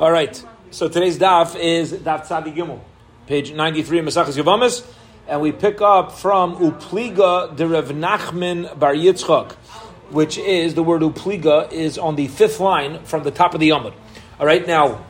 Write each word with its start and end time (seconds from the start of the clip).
All 0.00 0.10
right. 0.10 0.44
So 0.72 0.88
today's 0.88 1.20
daf 1.20 1.54
is 1.54 1.92
daf 1.92 2.26
Tzadi 2.26 2.52
Gimel, 2.52 2.80
page 3.28 3.52
93 3.52 4.00
in 4.00 4.04
Mesachas 4.04 4.84
and 5.28 5.40
we 5.40 5.52
pick 5.52 5.80
up 5.80 6.10
from 6.10 6.56
Upliga 6.56 7.54
de 7.54 7.64
Rev 7.64 7.90
Nachman 7.90 8.76
Bar 8.76 8.94
Yitzchak, 8.94 9.52
which 10.10 10.36
is, 10.36 10.74
the 10.74 10.82
word 10.82 11.02
Upliga 11.02 11.70
is 11.70 11.96
on 11.96 12.16
the 12.16 12.26
fifth 12.26 12.58
line 12.58 13.04
from 13.04 13.22
the 13.22 13.30
top 13.30 13.54
of 13.54 13.60
the 13.60 13.68
Yomud. 13.68 13.94
All 14.40 14.46
right, 14.46 14.66
now, 14.66 15.06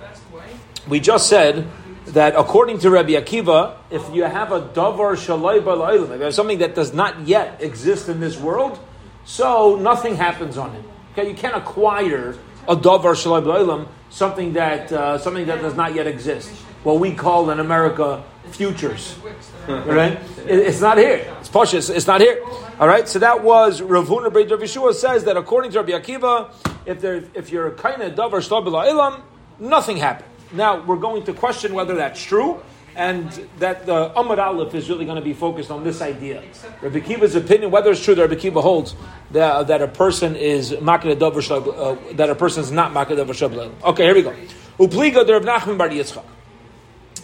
we 0.87 1.01
just 1.01 1.31
said 1.31 1.67
that 2.09 2.37
according 2.37 2.81
to 2.81 2.91
Rabbi 2.91 3.13
Akiva, 3.13 3.79
if 3.89 4.03
you 4.15 4.25
have 4.25 4.53
a 4.53 4.61
davar 4.61 5.17
shalai 5.17 5.63
balaylim, 5.63 6.11
if 6.11 6.19
you 6.19 6.25
have 6.25 6.35
something 6.35 6.59
that 6.59 6.75
does 6.75 6.93
not 6.93 7.27
yet 7.27 7.63
exist 7.63 8.11
in 8.11 8.21
this 8.21 8.37
world, 8.37 8.79
so 9.25 9.77
nothing 9.77 10.17
happens 10.17 10.59
on 10.59 10.77
it. 10.77 10.85
Okay, 11.13 11.31
you 11.31 11.35
can't 11.35 11.57
acquire 11.57 12.37
a 12.69 12.77
davar 12.77 13.15
shalai 13.15 13.43
balaylim, 13.43 13.89
something 14.15 14.53
that 14.53 14.93
uh, 14.93 15.19
something 15.19 15.47
that 15.47 15.61
does 15.61 15.75
not 15.75 15.95
yet 15.95 16.07
exist. 16.07 16.49
What 16.85 17.01
we 17.01 17.15
call 17.15 17.51
in 17.51 17.59
America 17.61 18.23
futures. 18.51 19.17
right? 19.67 20.13
It, 20.47 20.59
it's 20.71 20.81
not 20.81 20.99
here. 20.99 21.35
It's 21.41 21.49
poshus. 21.49 21.95
It's 21.95 22.07
not 22.07 22.21
here. 22.21 22.41
All 22.79 22.87
right. 22.87 23.09
So 23.09 23.19
that 23.19 23.43
was 23.43 23.81
Ravuna 23.81 24.33
Rav 24.33 24.61
Yeshua 24.61 24.95
says 24.95 25.25
that 25.25 25.37
according 25.37 25.73
to 25.73 25.83
Rabbi 25.83 25.93
Akiva, 25.93 26.53
if 26.87 27.01
there 27.01 27.25
if 27.35 27.51
you're 27.51 27.73
kind 27.73 28.03
of 28.03 28.15
davar 28.15 28.41
balaylim, 28.41 29.23
nothing 29.59 29.97
happened. 29.97 30.31
Now, 30.53 30.85
we're 30.85 30.97
going 30.97 31.25
to 31.25 31.33
question 31.33 31.75
whether 31.75 31.97
that's 31.97 32.23
true, 32.23 32.63
and 32.97 33.31
that 33.59 33.87
the 33.87 34.19
Amar 34.19 34.39
Aleph 34.39 34.75
is 34.75 34.89
really 34.89 35.05
going 35.05 35.17
to 35.17 35.23
be 35.23 35.33
focused 35.33 35.71
on 35.71 35.85
this 35.85 36.01
idea. 36.01 36.43
Rabbi 36.81 37.01
Kiva's 37.01 37.35
opinion, 37.35 37.71
whether 37.71 37.91
it's 37.91 38.05
true 38.05 38.15
that 38.15 38.23
Rabbi 38.23 38.41
Kiva 38.41 38.61
holds 38.61 38.95
that, 39.33 39.67
that 39.69 39.83
a 39.83 39.89
person 39.89 40.37
is 40.37 40.73
maked 40.81 41.07
uh, 41.07 41.97
that 42.13 42.31
a 42.31 42.35
person 42.35 42.63
is 42.63 42.71
not 42.71 42.93
maked 42.93 43.13
Okay, 43.13 44.05
here 44.05 44.15
we 44.15 44.23
go. 44.23 44.35
Upliga 44.79 45.29
Rav 45.29 45.43
Nachman 45.43 45.79
Bar 45.79 45.89
Yitzchak. 45.89 46.25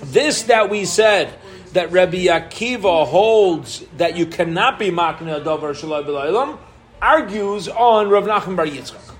This 0.03 0.43
that 0.45 0.71
we 0.71 0.85
said 0.85 1.33
that 1.73 1.93
Rabbi 1.93 2.27
Akiva 2.27 3.07
holds 3.07 3.85
that 3.97 4.17
you 4.17 4.27
cannot 4.27 4.79
be 4.79 4.91
shalai 4.91 6.59
argues 7.01 7.69
on 7.69 8.09
Rav 8.09 8.25
Nachman 8.25 8.57
Bar 8.57 8.67
Yitzchak. 8.67 9.11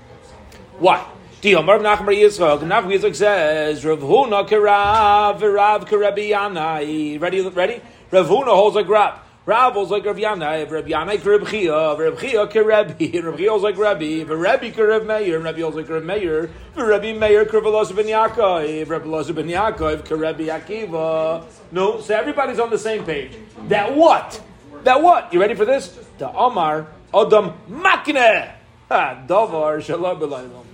Why? 0.79 1.05
Amar 1.43 1.77
of 1.77 1.81
Nachman 1.81 2.15
Yitzchak, 2.15 2.59
Nachman 2.59 2.99
Yitzchak 2.99 3.15
says, 3.15 3.83
Rav 3.83 3.99
Huna 3.99 4.47
kerav, 4.47 5.41
Rav 5.41 5.85
kerebi 5.87 6.29
Yanai. 6.29 7.19
Ready, 7.19 7.41
ready? 7.41 7.81
Rav 8.11 8.27
Huna 8.27 8.49
holds 8.49 8.75
like 8.75 8.87
Rav. 8.87 9.19
Rav 9.47 9.73
holds 9.73 9.89
like 9.89 10.05
Rav 10.05 10.17
Yanai, 10.17 10.69
Rav 10.69 10.85
Yanai 10.85 11.17
kereb 11.17 11.47
Chia, 11.47 11.95
Rav 11.97 12.21
Chia 12.21 12.45
kerebi, 12.45 13.23
Rav 13.25 13.37
Chia 13.39 13.49
holds 13.49 13.63
like 13.63 13.75
Rabbi, 13.75 14.21
Rabbi 14.21 14.69
kereb 14.69 15.07
Meir, 15.07 15.39
Rabbi 15.39 15.61
holds 15.61 15.77
like 15.77 15.89
Rav 15.89 16.03
Meir, 16.03 16.51
Rabbi 16.75 17.13
Meir 17.13 17.45
kerev 17.45 17.95
ben 17.95 18.05
Yaakov, 18.05 18.87
Rabbi 18.87 19.05
Elazar 19.07 19.33
ben 19.33 19.47
Yaakov 19.47 20.03
kerebi 20.03 20.45
Akiva. 20.47 21.43
No, 21.71 22.01
so 22.01 22.15
everybody's 22.15 22.59
on 22.59 22.69
the 22.69 22.77
same 22.77 23.03
page. 23.03 23.31
That 23.67 23.95
what? 23.95 24.39
That 24.83 25.01
what? 25.01 25.33
You 25.33 25.41
ready 25.41 25.55
for 25.55 25.65
this? 25.65 25.87
The 26.19 26.29
Amar 26.29 26.85
Adam 27.11 27.53
Makne. 27.67 28.53
Davar 28.91 29.81
Shalom 29.81 30.19
B'Laylam. 30.19 30.70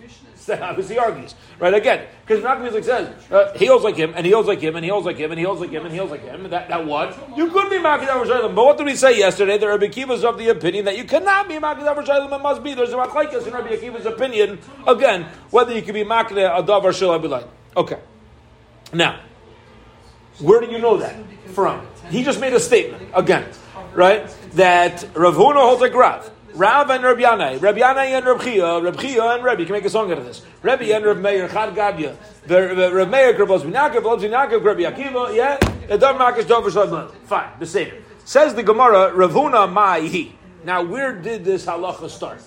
Obviously, 0.61 0.97
argues. 0.97 1.35
Right, 1.59 1.73
again, 1.73 2.07
because 2.25 2.43
Music 2.61 2.83
says, 2.83 3.31
uh, 3.31 3.53
he 3.57 3.65
holds 3.65 3.83
like 3.83 3.95
him, 3.95 4.13
and 4.15 4.25
he 4.25 4.31
holds 4.31 4.47
like 4.47 4.59
him, 4.59 4.75
and 4.75 4.83
he 4.83 4.89
holds 4.89 5.05
like 5.05 5.17
him, 5.17 5.31
and 5.31 5.39
he 5.39 5.45
holds 5.45 5.61
like 5.61 5.71
him, 5.71 5.83
and 5.83 5.91
he 5.91 5.97
holds 5.97 6.11
like 6.11 6.23
him, 6.23 6.45
and 6.45 6.53
that, 6.53 6.69
that 6.69 6.85
what? 6.85 7.17
You 7.37 7.49
could 7.49 7.69
be 7.69 7.77
Makid 7.77 8.07
Avashayim. 8.07 8.55
But 8.55 8.65
what 8.65 8.77
did 8.77 8.85
we 8.85 8.95
say 8.95 9.17
yesterday? 9.17 9.57
The 9.57 9.67
Rabbi 9.67 9.87
Akiva's 9.87 10.23
of 10.23 10.37
the 10.37 10.49
opinion 10.49 10.85
that 10.85 10.97
you 10.97 11.03
cannot 11.03 11.47
be 11.47 11.55
Makid 11.55 11.83
Avashayim, 11.93 12.33
it 12.33 12.41
must 12.41 12.63
be. 12.63 12.73
There's 12.73 12.93
a 12.93 12.97
Machlaikas 12.97 13.47
in 13.47 13.53
Rabbi 13.53 13.75
Akiva's 13.75 14.05
opinion, 14.05 14.59
again, 14.87 15.27
whether 15.49 15.73
you 15.73 15.81
can 15.81 15.93
be 15.93 16.03
Makid 16.03 16.37
Adavar 16.37 16.93
Shalabilai. 16.93 17.47
Okay. 17.75 17.99
Now, 18.93 19.19
where 20.39 20.61
do 20.61 20.67
you 20.67 20.79
know 20.79 20.97
that 20.97 21.15
from? 21.47 21.85
He 22.09 22.23
just 22.23 22.39
made 22.39 22.53
a 22.53 22.59
statement, 22.59 23.09
again, 23.13 23.45
right? 23.93 24.29
That 24.53 25.05
Rav 25.15 25.35
Huna 25.35 25.55
holds 25.55 25.81
a 25.81 25.89
Rav. 25.89 26.31
Rav 26.57 26.89
and 26.89 27.03
Rabbi 27.03 27.21
Yanai, 27.21 27.61
Rabbi 27.61 27.79
Yanai 27.79 28.17
and 28.17 28.25
Rabbi 28.25 28.43
Chia, 28.43 28.81
Rabbi 28.81 29.01
Chia 29.01 29.23
and 29.23 29.43
Rabbi. 29.43 29.59
You 29.59 29.65
can 29.67 29.73
make 29.73 29.85
a 29.85 29.89
song 29.91 30.11
out 30.11 30.17
of 30.17 30.25
this. 30.25 30.41
Rabbi 30.63 30.85
and 30.85 31.05
Rabbi 31.05 31.19
Meir, 31.21 31.47
Chad 31.47 31.75
Gadya. 31.75 32.15
Rabbi 32.49 33.11
Meir, 33.11 33.33
Krabos 33.35 33.61
Binakav, 33.61 34.03
Lobs 34.03 34.23
Binakav, 34.23 34.63
Rabbi 34.63 34.81
Akiva, 34.81 35.35
yeah? 35.35 35.57
Edar 35.87 36.17
Makish, 36.17 36.47
Dover 36.47 36.71
Shalom. 36.71 37.11
Fine, 37.25 37.51
the 37.59 37.65
same. 37.67 37.93
Says 38.25 38.55
the 38.55 38.63
Gemara, 38.63 39.11
Ravuna 39.11 39.71
Mai. 39.71 40.31
Now, 40.63 40.81
where 40.81 41.13
did 41.13 41.45
this 41.45 41.67
halacha 41.67 42.09
start? 42.09 42.41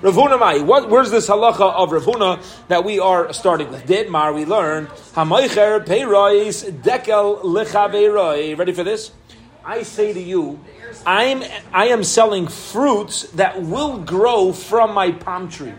Ravuna 0.00 0.38
Mai. 0.38 0.60
What, 0.60 0.88
where's 0.88 1.10
this 1.10 1.28
halacha 1.28 1.74
of 1.74 1.90
Ravuna 1.90 2.40
that 2.68 2.84
we 2.84 3.00
are 3.00 3.32
starting 3.32 3.68
with? 3.70 3.84
Did 3.84 4.10
Mar 4.10 4.32
we 4.32 4.44
learn 4.44 4.86
Hamaycher 5.14 5.84
Peirois 5.84 6.70
Dekel 6.70 7.42
Lechaveiroi. 7.42 8.56
Ready 8.56 8.72
for 8.72 8.84
this? 8.84 9.10
I 9.64 9.82
say 9.82 10.12
to 10.12 10.20
you, 10.20 10.60
I'm 11.06 11.42
I 11.72 11.86
am 11.86 12.04
selling 12.04 12.48
fruits 12.48 13.22
that 13.32 13.62
will 13.62 13.98
grow 13.98 14.52
from 14.52 14.92
my 14.92 15.12
palm 15.12 15.48
tree. 15.48 15.72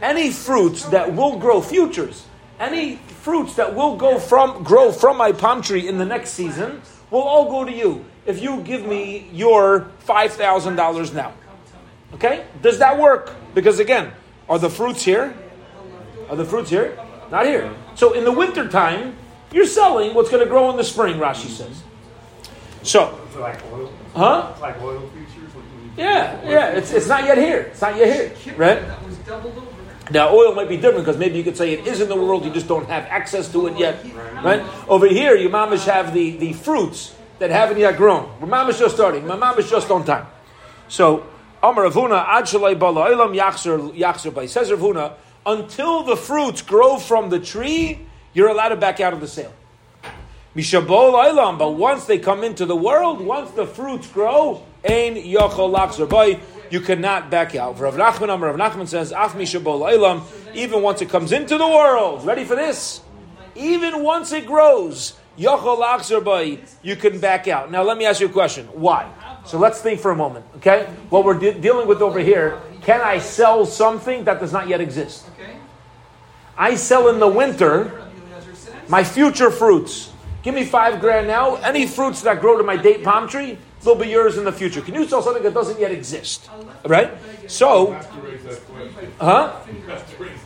Any 0.00 0.30
fruits 0.30 0.84
that 0.86 1.14
will 1.14 1.38
grow 1.38 1.60
futures, 1.60 2.26
any 2.58 2.96
fruits 2.96 3.54
that 3.54 3.74
will 3.74 3.96
go 3.96 4.18
from 4.18 4.64
grow 4.64 4.90
from 4.90 5.16
my 5.16 5.30
palm 5.32 5.62
tree 5.62 5.86
in 5.86 5.98
the 5.98 6.04
next 6.04 6.30
season 6.30 6.82
will 7.10 7.22
all 7.22 7.48
go 7.48 7.64
to 7.64 7.72
you 7.72 8.04
if 8.26 8.42
you 8.42 8.60
give 8.62 8.84
me 8.84 9.28
your 9.32 9.90
five 10.00 10.32
thousand 10.32 10.76
dollars 10.76 11.12
now. 11.12 11.32
Okay? 12.14 12.44
Does 12.60 12.78
that 12.80 12.98
work? 12.98 13.32
Because 13.54 13.78
again, 13.78 14.12
are 14.48 14.58
the 14.58 14.70
fruits 14.70 15.02
here? 15.04 15.34
Are 16.28 16.36
the 16.36 16.44
fruits 16.44 16.70
here? 16.70 16.98
Not 17.30 17.46
here. 17.46 17.72
So 17.94 18.12
in 18.12 18.24
the 18.24 18.32
winter 18.32 18.68
time, 18.68 19.16
you're 19.52 19.66
selling 19.66 20.14
what's 20.14 20.30
going 20.30 20.42
to 20.42 20.48
grow 20.48 20.70
in 20.70 20.76
the 20.76 20.84
spring, 20.84 21.16
Rashi 21.16 21.48
says. 21.48 21.82
So, 22.82 23.18
Huh? 24.14 24.54
Like 24.60 24.80
oil 24.82 25.08
futures? 25.14 25.50
Yeah, 25.96 26.40
yeah. 26.48 26.68
It's, 26.68 26.92
it's 26.92 27.08
not 27.08 27.24
yet 27.24 27.38
here. 27.38 27.60
It's 27.60 27.80
not 27.80 27.96
yet 27.96 28.36
here. 28.36 28.54
Right? 28.56 28.82
Now, 30.10 30.34
oil 30.34 30.54
might 30.54 30.68
be 30.68 30.76
different 30.76 31.06
because 31.06 31.16
maybe 31.18 31.38
you 31.38 31.44
could 31.44 31.56
say 31.56 31.72
it 31.72 31.86
is 31.86 32.00
in 32.00 32.08
the 32.08 32.16
world, 32.16 32.44
you 32.44 32.52
just 32.52 32.68
don't 32.68 32.88
have 32.88 33.04
access 33.06 33.50
to 33.52 33.66
it 33.68 33.78
yet. 33.78 34.04
Right? 34.42 34.62
Over 34.88 35.06
here, 35.06 35.36
your 35.36 35.50
mamish 35.50 35.86
have 35.86 36.12
the, 36.12 36.36
the 36.36 36.52
fruits 36.52 37.14
that 37.38 37.50
haven't 37.50 37.78
yet 37.78 37.96
grown. 37.96 38.30
My 38.40 38.64
mamish 38.64 38.78
just 38.78 38.94
starting. 38.94 39.26
My 39.26 39.36
mamish 39.36 39.70
just 39.70 39.90
on 39.90 40.04
time. 40.04 40.26
So, 40.88 41.26
Amar 41.62 41.84
Ravuna, 41.84 42.24
Ad 42.26 42.44
Shalai 42.44 42.78
Bala 42.78 43.10
Ilam 43.10 43.36
Yachzer 43.36 43.96
Yachzer 43.96 44.34
Bay. 44.34 44.46
Says 44.46 44.70
Ravuna, 44.70 45.14
until 45.46 46.02
the 46.02 46.16
fruits 46.16 46.60
grow 46.62 46.98
from 46.98 47.30
the 47.30 47.38
tree, 47.38 48.00
you're 48.34 48.48
allowed 48.48 48.70
to 48.70 48.76
back 48.76 49.00
out 49.00 49.12
of 49.12 49.20
the 49.20 49.28
sale. 49.28 49.52
Mishabol 50.54 51.14
Ailam, 51.14 51.58
but 51.58 51.70
once 51.70 52.04
they 52.04 52.18
come 52.18 52.44
into 52.44 52.66
the 52.66 52.76
world, 52.76 53.20
once 53.20 53.50
the 53.52 53.66
fruits 53.66 54.06
grow, 54.08 54.62
Ein 54.84 55.14
Yochol 55.16 55.74
Lachzer 55.74 56.40
you 56.70 56.80
cannot 56.80 57.30
back 57.30 57.54
out. 57.54 57.78
Rav 57.78 57.94
Nachman, 57.94 58.40
Rav 58.40 58.56
Nachman 58.56 58.86
says, 58.86 59.12
Af 59.12 59.34
Mishabol 59.34 60.22
even 60.54 60.82
once 60.82 61.00
it 61.00 61.08
comes 61.08 61.32
into 61.32 61.56
the 61.56 61.66
world, 61.66 62.24
ready 62.26 62.44
for 62.44 62.54
this? 62.54 63.00
Even 63.54 64.02
once 64.02 64.32
it 64.32 64.46
grows, 64.46 65.14
Yochol 65.38 65.78
Lachzer 65.78 66.60
you 66.82 66.96
can 66.96 67.18
back 67.18 67.48
out. 67.48 67.70
Now 67.70 67.82
let 67.82 67.96
me 67.96 68.04
ask 68.04 68.20
you 68.20 68.26
a 68.26 68.32
question. 68.32 68.66
Why? 68.66 69.10
So 69.46 69.58
let's 69.58 69.80
think 69.80 70.00
for 70.00 70.10
a 70.10 70.16
moment, 70.16 70.44
okay? 70.56 70.84
What 71.08 71.24
we're 71.24 71.38
de- 71.38 71.58
dealing 71.58 71.88
with 71.88 72.02
over 72.02 72.20
here, 72.20 72.60
can 72.82 73.00
I 73.00 73.18
sell 73.18 73.64
something 73.64 74.24
that 74.24 74.38
does 74.38 74.52
not 74.52 74.68
yet 74.68 74.80
exist? 74.80 75.28
Okay. 75.34 75.56
I 76.56 76.74
sell 76.74 77.08
in 77.08 77.18
the 77.18 77.28
winter 77.28 78.02
my 78.88 79.02
future 79.02 79.50
fruits. 79.50 80.12
Give 80.42 80.54
me 80.54 80.64
five 80.64 81.00
grand 81.00 81.28
now. 81.28 81.56
Any 81.56 81.86
fruits 81.86 82.22
that 82.22 82.40
grow 82.40 82.58
to 82.58 82.64
my 82.64 82.76
date 82.76 83.04
palm 83.04 83.28
tree, 83.28 83.58
they'll 83.82 83.94
be 83.94 84.08
yours 84.08 84.36
in 84.36 84.44
the 84.44 84.52
future. 84.52 84.80
Can 84.80 84.94
you 84.94 85.06
sell 85.06 85.22
something 85.22 85.42
that 85.42 85.54
doesn't 85.54 85.78
yet 85.78 85.92
exist? 85.92 86.50
Right? 86.84 87.12
So, 87.46 87.92
huh? 89.20 89.56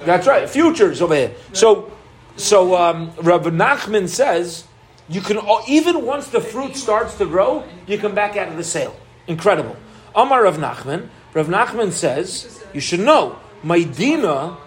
That's 0.05 0.27
right. 0.27 0.49
Futures 0.49 1.01
over 1.01 1.15
here. 1.15 1.33
So, 1.55 1.91
so 2.37 2.77
um, 2.77 3.13
Rav 3.23 3.45
Nachman 3.45 4.09
says 4.09 4.65
you 5.09 5.23
can 5.23 5.39
even 5.67 6.05
once 6.05 6.29
the 6.29 6.41
fruit 6.41 6.77
starts 6.77 7.17
to 7.17 7.25
grow, 7.25 7.65
you 7.87 7.97
can 7.97 8.15
back 8.15 8.37
out 8.37 8.49
of 8.49 8.57
the 8.57 8.65
sale. 8.65 8.95
Incredible. 9.27 9.77
Amar 10.15 10.45
Rav 10.45 10.59
Nachman. 10.59 11.09
Rav 11.33 11.47
Nachman 11.47 11.91
says 11.91 12.63
you 12.75 12.81
should 12.81 13.01
know 13.01 13.39
my 13.63 13.83
dina 13.83 14.59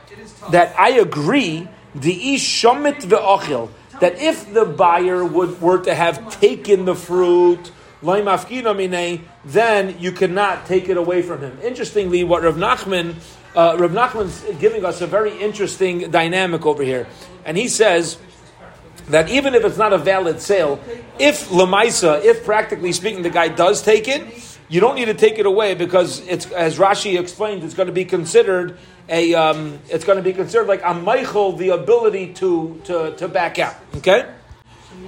that 0.50 0.78
I 0.80 0.92
agree 0.92 1.68
the 1.94 2.34
ish 2.34 2.64
shamit 2.64 3.02
ve'achil 3.02 3.70
that 4.00 4.19
if 4.19 4.54
the 4.54 4.66
buyer 4.66 5.24
would 5.24 5.62
were 5.62 5.81
to 5.84 5.94
have 5.94 6.40
taken 6.40 6.86
the 6.86 6.96
fruit, 6.96 7.72
then 9.46 10.00
you 10.00 10.12
cannot 10.12 10.66
take 10.66 10.90
it 10.90 10.98
away 10.98 11.22
from 11.22 11.42
him. 11.42 11.57
Interestingly, 11.62 12.24
what 12.24 12.44
Rav 12.44 12.56
Nachman, 12.56 13.16
uh, 13.56 13.75
Rav 13.78 13.92
Nachman's 13.92 14.60
giving 14.60 14.86
us 14.86 15.01
a 15.01 15.07
very 15.07 15.38
interesting 15.38 16.10
dynamic 16.12 16.66
over 16.66 16.84
here, 16.84 17.07
and 17.46 17.57
he 17.57 17.68
says 17.68 18.18
that 19.10 19.30
even 19.30 19.56
if 19.56 19.66
it's 19.66 19.78
not 19.78 19.92
a 19.92 19.98
valid 19.98 20.40
sale, 20.40 20.80
if 21.18 21.50
lemaisa, 21.50 22.24
if 22.24 22.45
practically 22.45 22.94
speaking 22.94 23.24
the 23.24 23.30
guy 23.30 23.48
does 23.48 23.81
take 23.81 24.07
it, 24.07 24.24
you 24.69 24.80
don't 24.80 24.95
need 24.95 25.06
to 25.06 25.16
take 25.16 25.40
it 25.40 25.45
away 25.48 25.74
because 25.74 26.25
it's 26.28 26.50
as 26.52 26.78
Rashi 26.78 27.19
explained, 27.19 27.63
it's 27.63 27.74
going 27.74 27.88
to 27.88 27.94
be 27.94 28.06
considered 28.06 28.78
a 29.10 29.34
um, 29.34 29.80
it's 29.90 30.06
going 30.06 30.18
to 30.18 30.24
be 30.24 30.34
considered 30.34 30.68
like 30.68 30.82
a 30.84 30.94
Michael 30.94 31.54
the 31.54 31.70
ability 31.70 32.34
to, 32.36 32.82
to, 32.86 33.16
to 33.18 33.28
back 33.28 33.60
out. 33.60 33.76
Okay? 33.98 34.30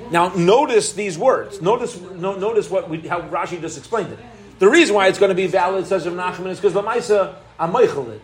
Now 0.10 0.30
notice 0.30 0.94
these 0.94 1.18
words. 1.18 1.62
Notice 1.62 2.00
no, 2.00 2.38
notice 2.38 2.70
what 2.70 2.90
we, 2.90 3.00
how 3.08 3.22
Rashi 3.22 3.62
just 3.62 3.78
explained 3.78 4.12
it. 4.12 4.20
The 4.60 4.70
reason 4.70 4.96
why 4.96 5.08
it's 5.08 5.18
going 5.18 5.30
to 5.30 5.36
be 5.36 5.48
valid, 5.48 5.88
says 5.88 6.08
Rav 6.08 6.16
Nachman, 6.16 6.50
is 6.50 6.60
because 6.60 6.74
Lamaisa 6.74 7.36
Michael 7.68 8.12
it. 8.12 8.22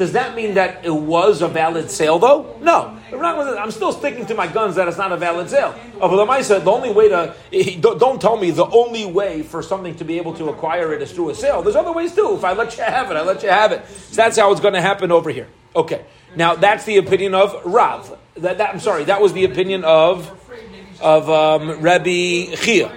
Does 0.00 0.12
that 0.12 0.34
mean 0.34 0.54
that 0.54 0.86
it 0.86 0.94
was 0.94 1.42
a 1.42 1.48
valid 1.48 1.90
sale, 1.90 2.18
though? 2.18 2.56
No. 2.62 2.96
I'm 3.12 3.70
still 3.70 3.92
sticking 3.92 4.24
to 4.24 4.34
my 4.34 4.46
guns 4.46 4.76
that 4.76 4.88
it's 4.88 4.96
not 4.96 5.12
a 5.12 5.18
valid 5.18 5.50
sale. 5.50 5.78
But 5.98 6.08
Lamaisa, 6.08 6.64
the 6.64 6.70
only 6.70 6.90
way 6.90 7.10
to 7.10 7.34
don't 7.82 8.18
tell 8.18 8.38
me 8.38 8.50
the 8.50 8.64
only 8.64 9.04
way 9.04 9.42
for 9.42 9.62
something 9.62 9.94
to 9.96 10.04
be 10.06 10.16
able 10.16 10.32
to 10.36 10.48
acquire 10.48 10.94
it 10.94 11.02
is 11.02 11.12
through 11.12 11.28
a 11.28 11.34
sale. 11.34 11.60
There's 11.60 11.76
other 11.76 11.92
ways 11.92 12.14
too. 12.14 12.34
If 12.34 12.44
I 12.44 12.54
let 12.54 12.78
you 12.78 12.82
have 12.82 13.10
it, 13.10 13.14
I 13.18 13.20
let 13.20 13.42
you 13.42 13.50
have 13.50 13.72
it. 13.72 13.86
So 13.86 14.16
that's 14.16 14.38
how 14.38 14.50
it's 14.52 14.62
going 14.62 14.72
to 14.72 14.80
happen 14.80 15.12
over 15.12 15.28
here. 15.28 15.48
Okay. 15.76 16.02
Now 16.34 16.54
that's 16.54 16.86
the 16.86 16.96
opinion 16.96 17.34
of 17.34 17.54
Rav. 17.66 18.18
That, 18.36 18.56
that 18.56 18.70
I'm 18.72 18.80
sorry. 18.80 19.04
That 19.04 19.20
was 19.20 19.34
the 19.34 19.44
opinion 19.44 19.84
of 19.84 20.32
of 21.02 21.28
um, 21.28 21.82
Rabbi 21.82 22.54
Chia. 22.54 22.90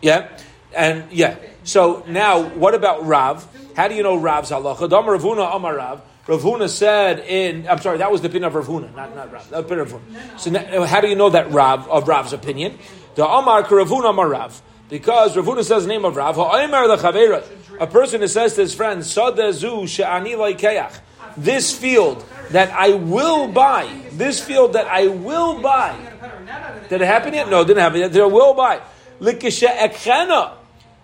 Yeah, 0.00 0.36
and 0.74 1.12
yeah. 1.12 1.36
So 1.62 2.04
now, 2.08 2.42
what 2.42 2.74
about 2.74 3.06
Rav? 3.06 3.46
How 3.76 3.88
do 3.88 3.94
you 3.94 4.02
know 4.02 4.16
Rav's 4.16 4.50
halacha? 4.50 4.88
Dam 4.88 5.04
Ravuna 5.04 5.54
Amar 5.54 5.76
Rav. 5.76 6.02
Ravuna 6.26 6.68
said 6.68 7.20
in, 7.20 7.66
I'm 7.68 7.80
sorry, 7.80 7.98
that 7.98 8.12
was 8.12 8.20
the 8.20 8.28
opinion 8.28 8.54
of 8.54 8.64
Ravuna, 8.64 8.94
not, 8.94 9.14
not 9.14 9.32
Rav. 9.32 9.50
The 9.50 9.58
opinion 9.58 9.80
of 9.80 9.92
Ravuna. 9.92 10.38
So 10.38 10.50
now, 10.50 10.84
how 10.84 11.00
do 11.00 11.08
you 11.08 11.16
know 11.16 11.30
that 11.30 11.50
Rav, 11.50 11.88
of 11.88 12.06
Rav's 12.06 12.32
opinion? 12.32 12.78
The 13.16 13.26
Amar 13.26 13.64
Ravuna 13.64 14.10
Amar 14.10 14.28
Rav. 14.28 14.62
Because 14.88 15.34
Ravuna 15.36 15.64
says 15.64 15.84
the 15.84 15.88
name 15.88 16.04
of 16.04 16.16
Rav. 16.16 16.38
A 16.38 17.86
person 17.86 18.20
who 18.20 18.28
says 18.28 18.54
to 18.54 18.60
his 18.60 18.74
friend, 18.74 19.00
Sadazu 19.00 19.88
she'ani 19.88 20.32
leikeach. 20.32 21.00
This 21.36 21.76
field 21.76 22.24
that 22.50 22.70
I 22.70 22.90
will 22.90 23.48
buy, 23.48 23.88
this 24.12 24.38
field 24.38 24.74
that 24.74 24.86
I 24.86 25.06
will 25.06 25.60
buy. 25.62 25.96
Did 26.90 27.00
it 27.00 27.06
happen 27.06 27.32
yet? 27.32 27.48
No, 27.48 27.62
it 27.62 27.64
didn't 27.64 27.80
happen 27.80 28.00
yet. 28.00 28.12
There 28.12 28.28
will 28.28 28.52
buy. 28.52 28.82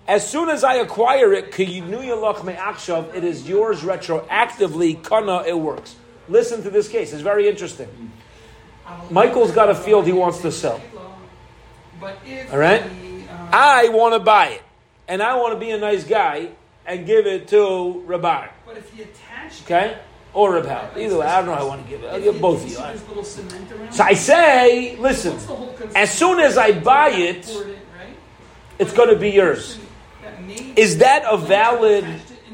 As 0.09 0.29
soon 0.29 0.49
as 0.49 0.65
I 0.65 0.77
acquire 0.77 1.35
it, 1.35 1.55
it 1.59 3.25
is 3.25 3.47
yours 3.47 3.83
retroactively. 3.83 5.05
Kana, 5.05 5.43
it 5.47 5.59
works. 5.59 5.97
Listen 6.31 6.63
to 6.63 6.71
this 6.71 6.89
case. 6.89 7.13
It's 7.13 7.21
very 7.21 7.47
interesting. 7.47 8.11
Michael's 9.11 9.53
got 9.53 9.69
a 9.69 9.75
field 9.75 10.07
he 10.07 10.13
wants 10.13 10.41
to 10.41 10.51
sell. 10.51 10.81
All 12.03 12.59
right? 12.59 12.83
I 13.53 13.91
want 13.91 14.15
to 14.15 14.21
buy 14.21 14.47
it. 14.49 14.63
And 15.09 15.23
I 15.23 15.37
want 15.37 15.53
to 15.53 15.61
be 15.61 15.73
a 15.73 15.79
nice 15.79 16.05
guy 16.05 16.49
and 16.87 17.05
give 17.05 17.27
it 17.27 17.49
to 17.49 18.03
Rabbi. 18.07 18.49
But 18.65 18.79
if 18.79 18.91
he 18.93 19.03
attached 19.03 19.65
Okay? 19.65 19.99
Or 20.33 20.55
Rabbi. 20.55 21.01
Either 21.01 21.19
way, 21.19 21.27
I 21.27 21.37
don't 21.37 21.47
know 21.47 21.55
how 21.55 21.65
I 21.65 21.65
want 21.65 21.85
to 21.85 21.89
give 21.89 22.03
it. 22.03 22.07
I'll 22.07 22.21
give 22.21 22.41
both 22.41 22.65
of 22.65 22.71
you. 22.71 22.77
So 23.93 24.05
I 24.05 24.15
say, 24.15 24.97
listen, 24.97 25.39
as 25.95 26.11
soon 26.11 26.41
as 26.41 26.57
I 26.57 26.79
buy 26.79 27.11
it, 27.11 27.47
it's 28.79 28.93
going 28.93 29.11
to 29.11 29.17
be 29.19 29.31
yours. 29.31 29.79
Is 30.77 30.99
that 30.99 31.25
a 31.29 31.37
valid 31.37 32.07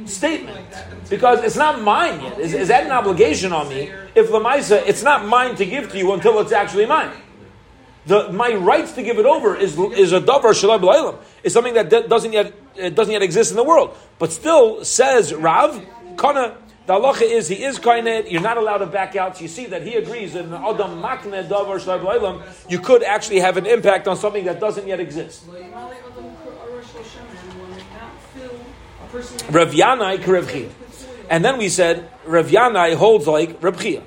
statement? 0.06 0.66
Because 1.10 1.44
it's 1.44 1.56
not 1.56 1.81
mine 1.82 2.20
yet. 2.20 2.38
Is, 2.38 2.54
is 2.54 2.69
that 2.69 2.84
an 2.84 2.92
obligation 2.92 3.52
on 3.52 3.69
me? 3.69 3.90
If 4.14 4.31
Lamaisa, 4.31 4.86
it's 4.86 5.02
not 5.02 5.26
mine 5.26 5.56
to 5.56 5.66
give 5.66 5.90
to 5.92 5.98
you 5.98 6.12
until 6.12 6.40
it's 6.40 6.52
actually 6.52 6.86
mine. 6.86 7.10
The, 8.06 8.31
my 8.32 8.54
rights 8.54 8.92
to 8.92 9.02
give 9.02 9.19
it 9.19 9.25
over 9.26 9.56
is, 9.56 9.78
is 9.78 10.12
a 10.12 10.20
davar 10.20 10.52
shalab. 10.52 11.19
It's 11.42 11.54
something 11.54 11.75
that 11.75 11.88
doesn't 12.08 12.32
yet 12.32 12.52
doesn't 12.94 13.12
yet 13.12 13.22
exist 13.22 13.50
in 13.50 13.56
the 13.56 13.64
world, 13.64 13.96
but 14.19 14.32
still 14.32 14.84
says 14.84 15.32
Rav 15.32 15.80
Kana. 16.16 16.58
The 16.87 16.92
halacha 16.92 17.22
is 17.22 17.48
he 17.48 17.64
is 17.64 17.78
kainet. 17.78 18.30
You're 18.30 18.42
not 18.42 18.58
allowed 18.58 18.78
to 18.78 18.87
back 18.87 19.16
out. 19.16 19.38
So 19.38 19.42
you 19.42 19.48
see 19.48 19.64
that 19.66 19.82
he 19.82 19.94
agrees 19.94 20.34
that 20.34 20.44
adam 20.44 21.00
makne 21.00 21.48
davar 21.48 21.80
shalab. 21.80 22.70
You 22.70 22.78
could 22.78 23.02
actually 23.02 23.40
have 23.40 23.56
an 23.56 23.64
impact 23.64 24.06
on 24.06 24.19
something 24.19 24.44
that 24.44 24.60
doesn't 24.60 24.87
yet 24.87 25.00
exist. 25.00 25.44
Rav 29.50 29.72
Yanai 29.72 30.26
Rav. 30.26 30.75
And 31.31 31.44
then 31.44 31.58
we 31.58 31.69
said 31.69 32.11
Rav 32.25 32.49
Yanai 32.49 32.96
holds 32.96 33.26
like 33.26 33.62
Rav 33.62 33.81
Chia. 33.81 34.02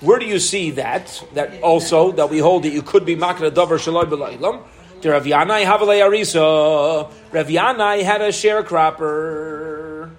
Where 0.00 0.18
do 0.18 0.26
you 0.26 0.38
see 0.38 0.70
that? 0.72 1.22
That 1.34 1.62
also 1.62 2.12
that 2.12 2.30
we 2.30 2.38
hold 2.38 2.64
that 2.64 2.72
you 2.72 2.82
could 2.82 3.04
be 3.04 3.16
makna 3.16 3.50
davar 3.50 3.78
shaloi 3.78 4.04
b'laylam. 4.04 4.62
To 5.02 5.10
Rav 5.10 5.24
Yanai 5.24 5.64
arisa. 5.64 7.10
Rav 7.32 7.46
Yanai 7.46 8.02
had 8.02 8.20
a 8.20 8.28
sharecropper. 8.28 10.10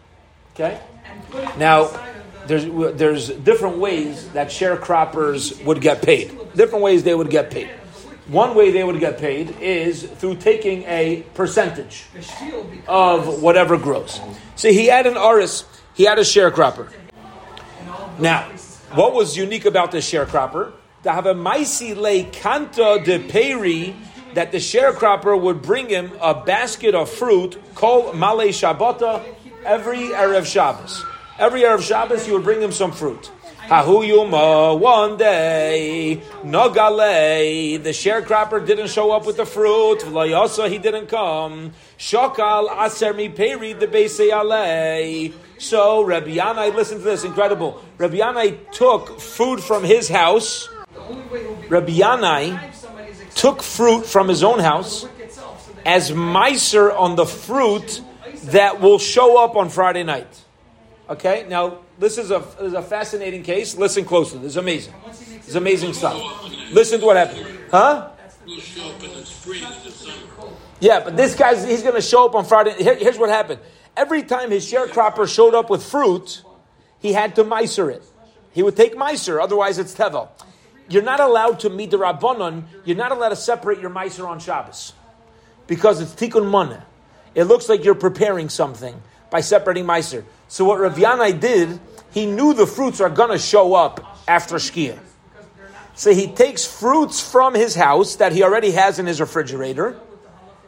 Okay. 0.53 0.79
Now 1.57 1.89
there's 2.47 2.65
there's 2.97 3.29
different 3.29 3.77
ways 3.77 4.29
that 4.29 4.47
sharecroppers 4.47 5.63
would 5.63 5.81
get 5.81 6.01
paid. 6.01 6.37
Different 6.55 6.83
ways 6.83 7.03
they 7.03 7.15
would 7.15 7.29
get 7.29 7.49
paid. 7.49 7.69
One 8.27 8.55
way 8.55 8.71
they 8.71 8.83
would 8.83 8.99
get 8.99 9.17
paid 9.17 9.59
is 9.59 10.03
through 10.03 10.37
taking 10.37 10.83
a 10.83 11.23
percentage 11.33 12.05
of 12.87 13.41
whatever 13.41 13.77
grows. 13.77 14.21
So 14.55 14.69
he 14.69 14.87
had 14.87 15.07
an 15.07 15.17
aris, 15.17 15.65
he 15.93 16.05
had 16.05 16.19
a 16.19 16.21
sharecropper. 16.21 16.89
Now, 18.19 18.43
what 18.93 19.13
was 19.13 19.35
unique 19.35 19.65
about 19.65 19.91
the 19.91 19.97
sharecropper? 19.97 20.71
To 21.03 21.11
have 21.11 21.25
a 21.25 21.33
maisi 21.33 21.95
le 21.95 22.23
canta 22.31 23.03
de 23.03 23.19
peri 23.27 23.93
that 24.35 24.51
the 24.51 24.59
sharecropper 24.59 25.39
would 25.39 25.61
bring 25.61 25.89
him 25.89 26.11
a 26.21 26.33
basket 26.33 26.95
of 26.95 27.09
fruit 27.09 27.61
called 27.75 28.15
male 28.15 28.51
shabbata 28.53 29.21
every 29.65 30.09
erev 30.09 30.45
Shabbos. 30.45 31.03
Every 31.37 31.61
erev 31.61 31.81
Shabbos, 31.81 32.25
he 32.25 32.31
would 32.31 32.43
bring 32.43 32.61
him 32.61 32.71
some 32.71 32.91
fruit. 32.91 33.31
Hahuyuma, 33.67 34.77
one 34.77 35.15
day, 35.15 36.21
Nogale, 36.43 37.81
the 37.81 37.91
sharecropper 37.91 38.65
didn't 38.65 38.89
show 38.89 39.11
up 39.11 39.25
with 39.25 39.37
the 39.37 39.45
fruit, 39.45 39.99
Vlayasa, 39.99 40.69
he 40.69 40.77
didn't 40.77 41.07
come. 41.07 41.71
Shokal 41.97 42.69
Aser 42.85 43.13
Peri, 43.29 43.71
the 43.71 43.87
Beisei 43.87 45.33
So 45.59 46.03
Rabbi 46.03 46.35
Yanai, 46.35 46.75
listen 46.75 46.97
to 46.97 47.03
this, 47.03 47.23
incredible. 47.23 47.81
Rabbi 47.97 48.17
Yanai 48.17 48.71
took 48.73 49.19
food 49.19 49.61
from 49.61 49.85
his 49.85 50.09
house. 50.09 50.67
Rabbi 51.69 51.93
Yanai 51.93 53.33
took 53.33 53.63
fruit 53.63 54.05
from 54.05 54.27
his 54.27 54.43
own 54.43 54.59
house 54.59 55.07
as 55.85 56.13
miser 56.13 56.91
on 56.91 57.15
the 57.15 57.25
fruit 57.25 58.01
that 58.45 58.81
will 58.81 58.99
show 58.99 59.41
up 59.41 59.55
on 59.55 59.69
Friday 59.69 60.03
night. 60.03 60.42
Okay, 61.09 61.45
now 61.49 61.79
this 61.99 62.17
is 62.17 62.31
a, 62.31 62.39
this 62.39 62.67
is 62.67 62.73
a 62.73 62.81
fascinating 62.81 63.43
case. 63.43 63.75
Listen 63.77 64.05
closely. 64.05 64.39
This 64.39 64.51
is 64.51 64.57
amazing. 64.57 64.93
This 65.05 65.49
is 65.49 65.55
amazing 65.55 65.93
stuff. 65.93 66.21
Listen 66.71 66.99
to 67.01 67.05
what 67.05 67.17
happened. 67.17 67.45
Huh? 67.69 68.09
Yeah, 70.79 71.01
but 71.01 71.17
this 71.17 71.35
guy's 71.35 71.65
he's 71.65 71.81
going 71.83 71.95
to 71.95 72.01
show 72.01 72.25
up 72.25 72.35
on 72.35 72.45
Friday. 72.45 72.75
Here, 72.81 72.95
here's 72.95 73.17
what 73.17 73.29
happened. 73.29 73.59
Every 73.97 74.23
time 74.23 74.49
his 74.49 74.69
sharecropper 74.69 75.27
showed 75.27 75.53
up 75.53 75.69
with 75.69 75.83
fruit, 75.83 76.43
he 76.99 77.13
had 77.13 77.35
to 77.35 77.43
miser 77.43 77.91
it. 77.91 78.03
He 78.53 78.63
would 78.63 78.77
take 78.77 78.97
miser, 78.97 79.41
otherwise 79.41 79.77
it's 79.79 79.93
tevel. 79.93 80.29
You're 80.87 81.03
not 81.03 81.19
allowed 81.19 81.59
to 81.61 81.69
meet 81.69 81.91
the 81.91 81.97
rabbanon. 81.97 82.63
You're 82.85 82.97
not 82.97 83.11
allowed 83.11 83.29
to 83.29 83.35
separate 83.35 83.79
your 83.79 83.89
miser 83.89 84.27
on 84.27 84.39
Shabbos 84.39 84.93
because 85.67 86.01
it's 86.01 86.13
tikkun 86.13 86.49
mana. 86.49 86.85
It 87.35 87.45
looks 87.45 87.67
like 87.67 87.83
you're 87.83 87.95
preparing 87.95 88.49
something 88.49 89.01
by 89.33 89.41
separating 89.41 89.87
miser. 89.87 90.23
So 90.47 90.63
what 90.63 90.79
Rav 90.79 90.95
Yanai 90.95 91.39
did, 91.39 91.79
he 92.11 92.27
knew 92.27 92.53
the 92.53 92.67
fruits 92.67 93.01
are 93.01 93.09
going 93.09 93.31
to 93.31 93.39
show 93.39 93.73
up 93.73 94.19
after 94.27 94.57
Shkia. 94.57 94.99
So 95.95 96.13
he 96.13 96.27
takes 96.27 96.67
fruits 96.67 97.19
from 97.19 97.55
his 97.55 97.73
house 97.73 98.17
that 98.17 98.31
he 98.31 98.43
already 98.43 98.69
has 98.73 98.99
in 98.99 99.07
his 99.07 99.19
refrigerator, 99.19 99.99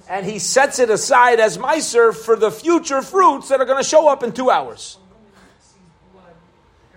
and 0.10 0.25
he 0.25 0.39
sets 0.39 0.79
it 0.79 0.89
aside 0.89 1.39
as 1.39 1.60
miser 1.60 2.12
for 2.12 2.36
the 2.36 2.50
future 2.50 3.03
fruits 3.03 3.50
that 3.50 3.62
are 3.62 3.65
going 3.65 3.84
to 3.84 3.88
show 3.88 4.07
up 4.07 4.24
in 4.24 4.31
two 4.31 4.50
hours. 4.50 4.98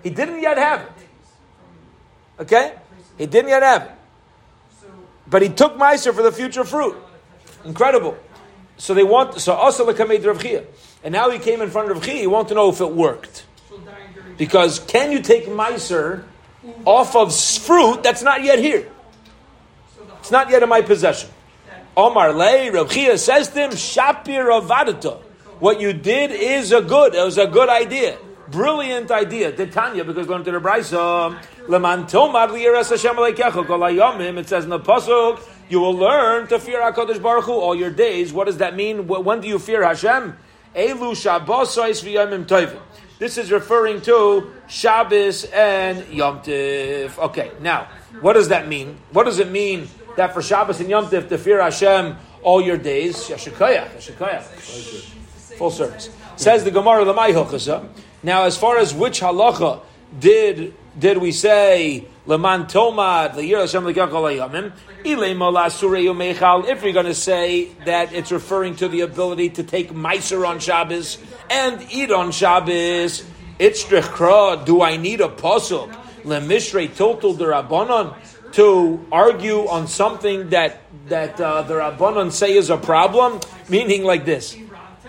He 0.02 0.08
didn't 0.08 0.40
yet 0.40 0.56
have 0.56 0.80
it. 0.80 0.92
Okay? 2.44 2.76
He 3.18 3.26
didn't 3.26 3.50
yet 3.50 3.62
have 3.62 3.82
it. 3.82 3.92
But 5.26 5.42
he 5.42 5.50
took 5.50 5.76
miser 5.76 6.14
for 6.14 6.22
the 6.22 6.32
future 6.32 6.64
fruit. 6.64 6.96
Incredible. 7.66 8.16
So 8.78 8.94
they 8.94 9.04
want 9.04 9.40
so 9.40 9.52
also 9.52 9.85
lekamed 9.90 10.25
Rav 10.25 10.40
Chia. 10.42 10.64
And 11.04 11.12
now 11.12 11.30
he 11.30 11.38
came 11.38 11.61
in 11.61 11.70
front 11.70 11.90
of 11.90 12.00
Chi, 12.00 12.12
he 12.12 12.26
wanted 12.26 12.49
to 12.49 12.54
know 12.54 12.70
if 12.70 12.80
it 12.80 12.92
worked. 12.92 13.44
Because 14.37 14.78
can 14.78 15.11
you 15.12 15.20
take 15.20 15.47
Meiser 15.47 16.25
off 16.85 17.14
of 17.16 17.35
fruit 17.35 18.02
that's 18.02 18.23
not 18.23 18.42
yet 18.42 18.58
here? 18.61 18.88
It's 20.20 20.30
not 20.30 20.50
yet 20.50 20.62
in 20.62 20.68
my 20.68 20.82
possession. 20.82 21.30
Omar 21.97 22.32
Lay, 22.32 22.70
Rav 22.70 22.90
Chia 22.90 23.18
says 23.18 23.49
to 23.49 23.61
him, 23.61 23.70
Shapir 23.73 24.61
Avadata. 24.61 25.20
What 25.58 25.80
you 25.80 25.92
did 25.92 26.30
is 26.30 26.70
a 26.70 26.80
good, 26.80 27.14
it 27.14 27.25
was 27.25 27.38
a 27.38 27.49
good 27.49 27.68
idea. 27.68 28.16
Brilliant 28.49 29.11
idea. 29.11 29.50
Titania, 29.50 30.04
because 30.04 30.26
going 30.26 30.44
to 30.44 30.52
the 30.52 30.61
Brisa, 30.61 31.37
Leman 31.66 32.06
Tomar 32.06 32.49
Hashem 32.49 34.38
It 34.38 34.49
says 34.49 34.64
in 34.64 34.70
the 34.70 34.78
Pasuk, 34.78 35.40
you 35.68 35.80
will 35.80 35.94
learn 35.94 36.46
to 36.48 36.58
fear 36.58 36.80
HaKadosh 36.80 37.22
Baruch 37.22 37.44
Hu 37.44 37.52
all 37.52 37.75
your 37.75 37.90
days. 37.90 38.32
What 38.32 38.46
does 38.46 38.58
that 38.58 38.75
mean? 38.75 39.06
When 39.06 39.40
do 39.40 39.48
you 39.48 39.58
fear 39.58 39.82
Hashem? 39.84 40.37
Elu 40.75 41.12
Shabbosais 41.44 42.02
v'yomim 42.04 42.46
tovim. 42.46 42.80
This 43.18 43.37
is 43.37 43.50
referring 43.50 44.00
to 44.02 44.52
Shabbos 44.68 45.44
and 45.44 46.06
Yom 46.08 46.38
Tif. 46.40 47.18
Okay, 47.18 47.50
now, 47.60 47.88
what 48.20 48.34
does 48.34 48.48
that 48.48 48.68
mean? 48.68 48.96
What 49.10 49.25
does 49.25 49.40
it 49.40 49.50
mean 49.50 49.88
that 50.16 50.32
for 50.32 50.40
Shabbos 50.40 50.78
and 50.80 50.88
Yom 50.88 51.06
Tif 51.06 51.28
to 51.28 51.38
fear 51.38 51.60
Hashem 51.60 52.16
all 52.42 52.62
your 52.62 52.76
days? 52.76 53.16
Yashikoyach, 53.16 53.96
Yashikoyach. 53.96 54.42
Full 55.58 55.70
service. 55.70 56.10
Says 56.37 56.62
the 56.62 56.70
Gemara 56.70 57.04
Lamai 57.04 57.32
Hochasa. 57.32 57.88
Now, 58.22 58.44
as 58.44 58.56
far 58.56 58.78
as 58.78 58.94
which 58.94 59.20
halacha 59.20 59.80
did 60.18 60.75
did 60.98 61.18
we 61.18 61.32
say 61.32 62.06
Leman 62.28 62.64
Tomad 62.66 63.32
Le'yir 63.37 63.61
Hashem 63.61 63.85
Le'gachal 63.85 64.28
If 66.68 66.82
you're 66.82 66.92
going 66.92 67.06
to 67.06 67.14
say 67.14 67.68
that 67.87 68.12
it's 68.12 68.30
referring 68.30 68.76
to 68.76 68.88
the 68.88 69.00
ability 69.00 69.49
to 69.49 69.62
take 69.62 69.92
Meiser 69.92 70.47
on 70.47 70.58
Shabbos 70.58 71.16
and 71.49 71.87
eat 71.90 72.11
on 72.11 72.30
Shabbos, 72.30 73.25
it's 73.58 73.82
Do 73.82 74.82
I 74.82 74.99
need 74.99 75.23
a 75.23 75.28
pasuk 75.28 75.90
Lemishrei 76.25 76.94
Total 76.94 77.35
Derabanan 77.35 78.14
to 78.52 79.06
argue 79.11 79.66
on 79.66 79.87
something 79.87 80.50
that 80.50 80.82
that 81.08 81.40
uh, 81.40 81.62
the 81.62 81.75
Rabbanon 81.76 82.30
say 82.30 82.52
is 82.52 82.68
a 82.68 82.76
problem? 82.76 83.40
Meaning 83.70 84.04
like 84.04 84.26
this. 84.26 84.54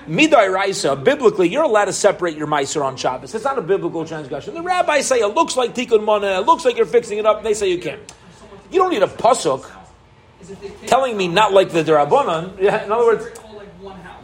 Midai 0.09 0.51
Raisa, 0.51 0.95
biblically, 0.95 1.47
you're 1.49 1.63
allowed 1.63 1.85
to 1.85 1.93
separate 1.93 2.35
your 2.35 2.47
Meiser 2.47 2.83
on 2.83 2.97
Shabbos. 2.97 3.35
It's 3.35 3.45
not 3.45 3.59
a 3.59 3.61
biblical 3.61 4.05
transgression. 4.05 4.55
The 4.55 4.63
rabbis 4.63 5.05
say 5.05 5.19
it 5.19 5.35
looks 5.35 5.55
like 5.55 5.75
Tikkun 5.75 6.03
Mana, 6.03 6.39
it 6.39 6.47
looks 6.47 6.65
like 6.65 6.77
you're 6.77 6.87
fixing 6.87 7.19
it 7.19 7.27
up, 7.27 7.37
and 7.37 7.45
they 7.45 7.53
say 7.53 7.69
you 7.69 7.77
can't. 7.77 8.01
You 8.71 8.79
don't 8.79 8.89
need 8.89 9.03
a 9.03 9.07
pasuk 9.07 9.69
telling 10.87 11.15
me 11.15 11.27
not 11.27 11.53
like 11.53 11.69
the 11.69 11.83
Darabanan. 11.83 12.57
In 12.59 12.91
other 12.91 13.05
words, 13.05 13.25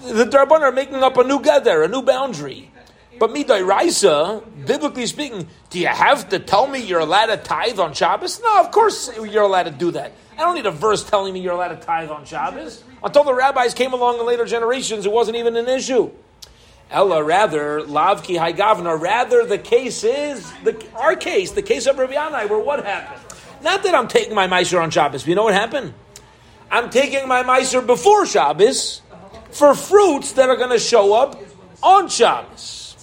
the 0.08 0.26
Darabanan 0.26 0.62
are 0.62 0.72
making 0.72 1.04
up 1.04 1.18
a 1.18 1.24
new 1.24 1.40
gather, 1.40 1.84
a 1.84 1.88
new 1.88 2.02
boundary. 2.02 2.72
But 3.20 3.30
midai 3.30 3.66
raisa, 3.66 4.42
biblically 4.66 5.06
speaking, 5.06 5.48
do 5.70 5.80
you 5.80 5.88
have 5.88 6.30
to 6.30 6.40
tell 6.40 6.68
me 6.68 6.80
you're 6.80 7.00
allowed 7.00 7.28
to 7.28 7.38
tithe 7.38 7.80
on 7.80 7.94
Shabbos? 7.94 8.42
No, 8.42 8.60
of 8.60 8.72
course 8.72 9.12
you're 9.16 9.44
allowed 9.44 9.64
to 9.64 9.72
do 9.72 9.92
that. 9.92 10.14
I 10.38 10.42
don't 10.42 10.56
need 10.56 10.66
a 10.66 10.72
verse 10.72 11.04
telling 11.04 11.34
me 11.34 11.40
you're 11.40 11.54
allowed 11.54 11.70
to 11.70 11.78
tithe 11.78 12.10
on 12.10 12.26
Shabbos. 12.26 12.84
Until 13.04 13.24
the 13.24 13.34
rabbis 13.34 13.74
came 13.74 13.94
along 13.94 14.20
in 14.20 14.26
later 14.26 14.46
generations, 14.46 15.06
it 15.06 15.12
wasn't 15.12 15.38
even 15.38 15.56
an 15.56 15.70
issue. 15.70 16.12
Ella, 16.92 17.24
rather, 17.24 17.82
lavki 17.82 18.38
haigavna, 18.38 19.00
rather 19.00 19.46
the 19.46 19.58
case 19.58 20.04
is, 20.04 20.52
the, 20.64 20.86
our 20.96 21.16
case, 21.16 21.52
the 21.52 21.62
case 21.62 21.88
of 21.88 21.98
Rabbi 21.98 22.46
where 22.46 22.60
what 22.60 22.86
happened? 22.86 23.22
Not 23.62 23.84
that 23.84 23.96
I'm 23.96 24.08
taking 24.08 24.36
my 24.36 24.48
Meiser 24.48 24.82
on 24.82 24.92
Shabbos. 24.92 25.26
You 25.26 25.36
know 25.36 25.44
what 25.44 25.54
happened? 25.54 25.94
I'm 26.70 26.90
taking 26.90 27.28
my 27.28 27.44
Meiser 27.44 27.86
before 27.86 28.26
Shabbos 28.26 29.02
for 29.52 29.74
fruits 29.74 30.34
that 30.34 30.50
are 30.50 30.58
going 30.58 30.70
to 30.72 30.80
show 30.80 31.14
up 31.14 31.42
on 31.82 32.10
Shabbos. 32.10 32.96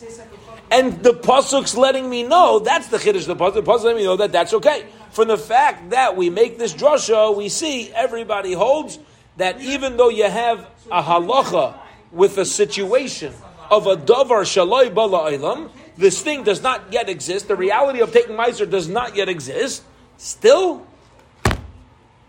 And 0.71 1.03
the 1.03 1.13
pasuk's 1.13 1.77
letting 1.77 2.09
me 2.09 2.23
know 2.23 2.61
that's 2.61 2.89
the 2.89 2.99
chiddush. 2.99 3.27
The 3.27 3.37
pasuk, 3.37 3.55
the 3.55 3.63
pasuk 3.63 3.85
letting 3.85 3.99
me 3.99 4.05
know 4.05 4.17
that 4.17 4.33
that's 4.33 4.55
okay. 4.55 4.87
From 5.13 5.29
the 5.29 5.37
fact 5.37 5.91
that 5.91 6.17
we 6.17 6.31
make 6.31 6.59
this 6.59 6.73
drasha, 6.73 7.37
we 7.37 7.51
see 7.51 7.93
everybody 7.93 8.55
holds 8.55 8.99
that 9.37 9.61
even 9.61 9.99
though 9.99 10.09
you 10.09 10.25
have 10.25 10.67
a 10.91 11.03
halacha 11.03 11.75
with 12.11 12.39
a 12.39 12.47
situation 12.47 13.35
of 13.71 13.87
a 13.87 13.97
davar 13.97 14.43
shaloi 14.43 14.93
bala 14.93 15.31
ilam, 15.33 15.71
this 15.99 16.23
thing 16.23 16.45
does 16.45 16.63
not 16.63 16.93
yet 16.93 17.11
exist. 17.11 17.47
The 17.47 17.57
reality 17.57 18.01
of 18.01 18.11
taking 18.11 18.37
meiser 18.37 18.69
does 18.69 18.89
not 18.89 19.15
yet 19.15 19.29
exist. 19.29 19.83
Still, 20.17 20.87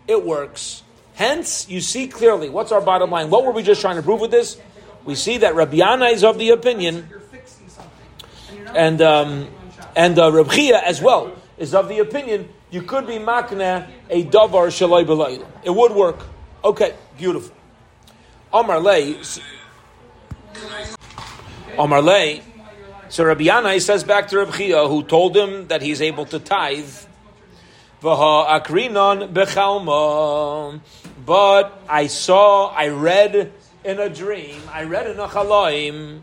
it 0.06 0.22
works. 0.22 0.82
Hence, 1.14 1.66
you 1.70 1.80
see 1.80 2.06
clearly 2.06 2.50
what's 2.50 2.70
our 2.70 2.82
bottom 2.82 3.10
line. 3.10 3.30
What 3.30 3.46
were 3.46 3.52
we 3.52 3.62
just 3.62 3.80
trying 3.80 3.96
to 3.96 4.02
prove 4.02 4.20
with 4.20 4.30
this? 4.30 4.60
We 5.06 5.14
see 5.14 5.38
that 5.38 5.54
Rabbi 5.54 5.78
Yana 5.78 6.12
is 6.12 6.22
of 6.22 6.38
the 6.38 6.50
opinion 6.50 7.08
and 8.74 9.00
um, 9.00 9.48
and 9.96 10.18
uh, 10.18 10.44
Chia 10.44 10.78
as 10.78 11.00
well 11.00 11.32
is 11.56 11.74
of 11.74 11.88
the 11.88 12.00
opinion 12.00 12.48
you 12.74 12.82
could 12.82 13.06
be 13.06 13.18
makna 13.18 13.88
a 14.10 14.24
davar 14.24 14.66
shalai 14.66 15.06
b'layla. 15.06 15.46
It 15.62 15.70
would 15.70 15.92
work. 15.92 16.18
Okay, 16.64 16.92
beautiful. 17.16 17.54
Omar 18.52 18.80
Lay. 18.80 19.16
Omar 21.78 22.02
Lay. 22.02 22.42
So 23.10 23.22
Rabbi 23.24 23.44
Yanai 23.44 23.80
says 23.80 24.02
back 24.02 24.26
to 24.28 24.38
Rabbi 24.38 24.56
Chia, 24.56 24.88
who 24.88 25.04
told 25.04 25.36
him 25.36 25.68
that 25.68 25.82
he's 25.82 26.02
able 26.02 26.26
to 26.26 26.40
tithe. 26.40 26.90
V'ha 28.02 28.60
akrinon 28.60 29.32
bechalma. 29.32 30.80
But 31.24 31.80
I 31.88 32.08
saw, 32.08 32.70
I 32.70 32.88
read 32.88 33.52
in 33.84 34.00
a 34.00 34.08
dream, 34.08 34.60
I 34.72 34.82
read 34.82 35.06
in 35.06 35.20
a 35.20 35.28
chalaim, 35.28 36.22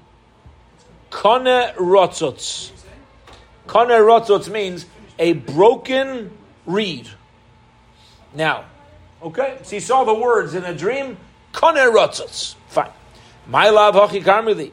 Kone 1.12 1.76
rotzotz. 1.76 2.72
Kone 3.68 3.98
rotzotz 4.00 4.52
means 4.52 4.86
a 5.18 5.32
broken 5.34 6.32
reed. 6.66 7.10
Now, 8.34 8.66
okay, 9.22 9.58
so 9.64 9.70
he 9.72 9.80
saw 9.80 10.04
the 10.04 10.14
words 10.14 10.54
in 10.54 10.64
a 10.64 10.74
dream. 10.74 11.18
Fine. 11.54 12.90
My 13.48 13.70
love 13.70 13.96
hachi 13.96 14.24
karmili. 14.24 14.72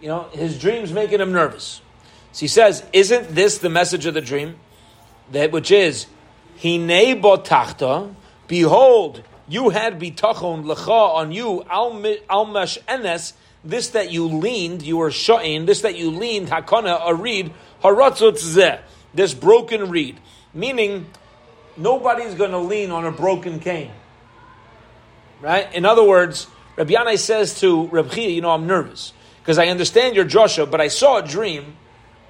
You 0.00 0.08
know, 0.08 0.28
his 0.32 0.58
dream's 0.58 0.92
making 0.92 1.20
him 1.20 1.32
nervous. 1.32 1.80
So 2.32 2.40
he 2.40 2.48
says, 2.48 2.84
isn't 2.92 3.34
this 3.34 3.58
the 3.58 3.70
message 3.70 4.06
of 4.06 4.14
the 4.14 4.20
dream? 4.20 4.56
That 5.32 5.52
which 5.52 5.70
is, 5.70 6.06
Hine 6.60 7.20
botachta, 7.20 8.14
behold, 8.46 9.22
you 9.48 9.70
had 9.70 10.00
bitachon 10.00 10.64
lecha 10.64 11.14
on 11.14 11.32
you, 11.32 11.64
al 11.70 11.92
mesh 11.92 12.78
enes, 12.88 13.34
this 13.62 13.88
that 13.90 14.10
you 14.10 14.26
leaned, 14.26 14.82
you 14.82 14.98
were 14.98 15.10
sha'in, 15.10 15.66
this 15.66 15.80
that 15.82 15.96
you 15.96 16.10
leaned, 16.10 16.48
hakana, 16.48 17.00
a 17.06 17.14
reed, 17.14 17.52
haratzot 17.82 18.34
zeh, 18.34 18.80
this 19.14 19.32
broken 19.32 19.90
reed. 19.90 20.20
Meaning, 20.52 21.06
nobody's 21.76 22.34
going 22.34 22.52
to 22.52 22.58
lean 22.58 22.90
on 22.90 23.04
a 23.04 23.12
broken 23.12 23.60
cane. 23.60 23.90
Right? 25.40 25.72
In 25.74 25.84
other 25.84 26.04
words, 26.04 26.46
Rabbi 26.76 26.92
Yanai 26.94 27.18
says 27.18 27.60
to 27.60 27.86
Rabbi 27.88 28.14
Chia, 28.14 28.28
you 28.30 28.40
know, 28.40 28.50
I'm 28.50 28.66
nervous 28.66 29.12
because 29.40 29.58
I 29.58 29.66
understand 29.66 30.16
your 30.16 30.24
Joshua, 30.24 30.66
but 30.66 30.80
I 30.80 30.88
saw 30.88 31.18
a 31.18 31.22
dream 31.26 31.76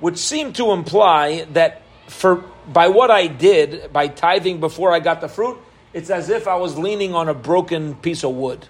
which 0.01 0.19
seemed 0.19 0.57
to 0.57 0.73
imply 0.73 1.47
that 1.53 1.83
for 2.09 2.45
by 2.73 2.89
what 2.89 3.11
I 3.11 3.27
did, 3.27 3.93
by 3.93 4.09
tithing 4.09 4.61
before 4.61 4.93
I 4.93 5.01
got 5.01 5.21
the 5.21 5.29
fruit, 5.29 5.59
it's 5.93 6.11
as 6.11 6.31
if 6.31 6.49
I 6.49 6.57
was 6.57 6.77
leaning 6.77 7.15
on 7.15 7.29
a 7.29 7.35
broken 7.35 7.95
piece 7.95 8.25
of 8.25 8.35
wood, 8.35 8.67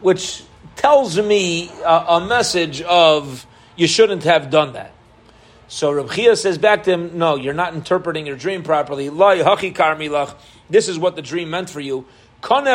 which 0.00 0.42
tells 0.76 1.18
me 1.18 1.70
a, 1.84 2.04
a 2.08 2.26
message 2.26 2.82
of 2.82 3.46
you 3.76 3.86
shouldn't 3.86 4.24
have 4.24 4.50
done 4.50 4.72
that. 4.72 4.92
So 5.68 5.92
Reb 5.92 6.10
Chia 6.10 6.34
says 6.34 6.56
back 6.56 6.84
to 6.84 6.92
him, 6.92 7.18
no, 7.18 7.36
you're 7.36 7.52
not 7.52 7.74
interpreting 7.74 8.26
your 8.26 8.36
dream 8.36 8.62
properly. 8.62 9.10
This 10.70 10.88
is 10.88 10.98
what 10.98 11.14
the 11.14 11.22
dream 11.22 11.50
meant 11.50 11.68
for 11.68 11.80
you. 11.80 12.06
That 12.42 12.66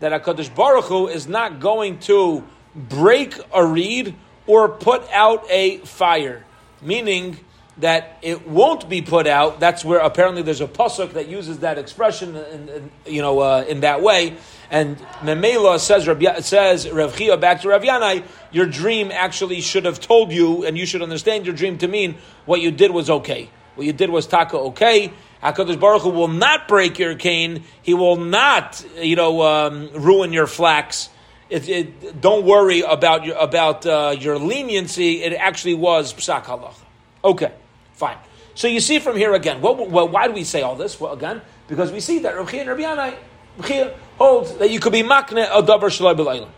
HaKadosh 0.00 0.54
Baruch 0.54 0.84
Hu 0.86 1.08
is 1.08 1.28
not 1.28 1.60
going 1.60 1.98
to 2.00 2.42
break 2.74 3.38
a 3.52 3.64
reed 3.64 4.14
or 4.46 4.68
put 4.68 5.08
out 5.10 5.44
a 5.50 5.78
fire. 5.78 6.44
Meaning, 6.80 7.38
that 7.78 8.18
it 8.22 8.46
won't 8.46 8.88
be 8.88 9.02
put 9.02 9.26
out. 9.26 9.60
That's 9.60 9.84
where 9.84 9.98
apparently 9.98 10.42
there's 10.42 10.60
a 10.60 10.66
pasuk 10.66 11.14
that 11.14 11.28
uses 11.28 11.60
that 11.60 11.78
expression, 11.78 12.36
in, 12.36 12.68
in 12.68 12.90
you 13.06 13.22
know, 13.22 13.40
uh, 13.40 13.64
in 13.66 13.80
that 13.80 14.02
way. 14.02 14.36
And 14.72 14.96
Memela 15.20 15.78
says, 15.78 16.46
says 16.46 16.90
Rav 16.90 17.14
Chia 17.14 17.36
back 17.36 17.60
to 17.60 17.68
Rav 17.68 17.82
Yanai, 17.82 18.24
your 18.50 18.64
dream 18.64 19.10
actually 19.12 19.60
should 19.60 19.84
have 19.84 20.00
told 20.00 20.32
you, 20.32 20.64
and 20.64 20.78
you 20.78 20.86
should 20.86 21.02
understand 21.02 21.44
your 21.44 21.54
dream 21.54 21.76
to 21.78 21.88
mean 21.88 22.16
what 22.46 22.62
you 22.62 22.70
did 22.70 22.90
was 22.90 23.10
okay. 23.10 23.50
What 23.74 23.86
you 23.86 23.92
did 23.92 24.08
was 24.08 24.26
taka 24.26 24.56
okay. 24.56 25.12
Hakadosh 25.42 25.78
Baruch 25.78 26.02
Hu 26.02 26.08
will 26.08 26.28
not 26.28 26.68
break 26.68 26.98
your 26.98 27.14
cane. 27.16 27.64
He 27.82 27.92
will 27.92 28.16
not, 28.16 28.82
you 28.96 29.14
know, 29.14 29.42
um, 29.42 29.90
ruin 29.92 30.32
your 30.32 30.46
flax. 30.46 31.10
It, 31.50 31.68
it, 31.68 32.20
don't 32.22 32.46
worry 32.46 32.80
about 32.80 33.26
your 33.26 33.36
about 33.36 33.84
uh, 33.84 34.16
your 34.18 34.38
leniency. 34.38 35.22
It 35.22 35.34
actually 35.34 35.74
was 35.74 36.14
psak 36.14 36.44
halacha. 36.44 36.74
Okay. 37.22 37.52
Fine. 37.92 38.16
So 38.54 38.68
you 38.68 38.80
see 38.80 39.00
from 39.00 39.16
here 39.16 39.34
again, 39.34 39.60
what, 39.60 39.90
well, 39.90 40.08
why 40.08 40.28
do 40.28 40.32
we 40.32 40.44
say 40.44 40.62
all 40.62 40.76
this? 40.76 40.98
Well, 40.98 41.12
again, 41.12 41.42
because 41.68 41.92
we 41.92 42.00
see 42.00 42.20
that 42.20 42.36
Rav 42.36 42.52
and 42.54 42.68
Rabbi 42.68 43.14
Yanai, 43.58 43.94
holds 44.18 44.54
that 44.58 44.70
you 44.70 44.80
could 44.80 44.92
be 44.92 45.02
makne 45.02 45.44
a 45.44 45.62
davar 45.62 45.90
shalai 45.90 46.48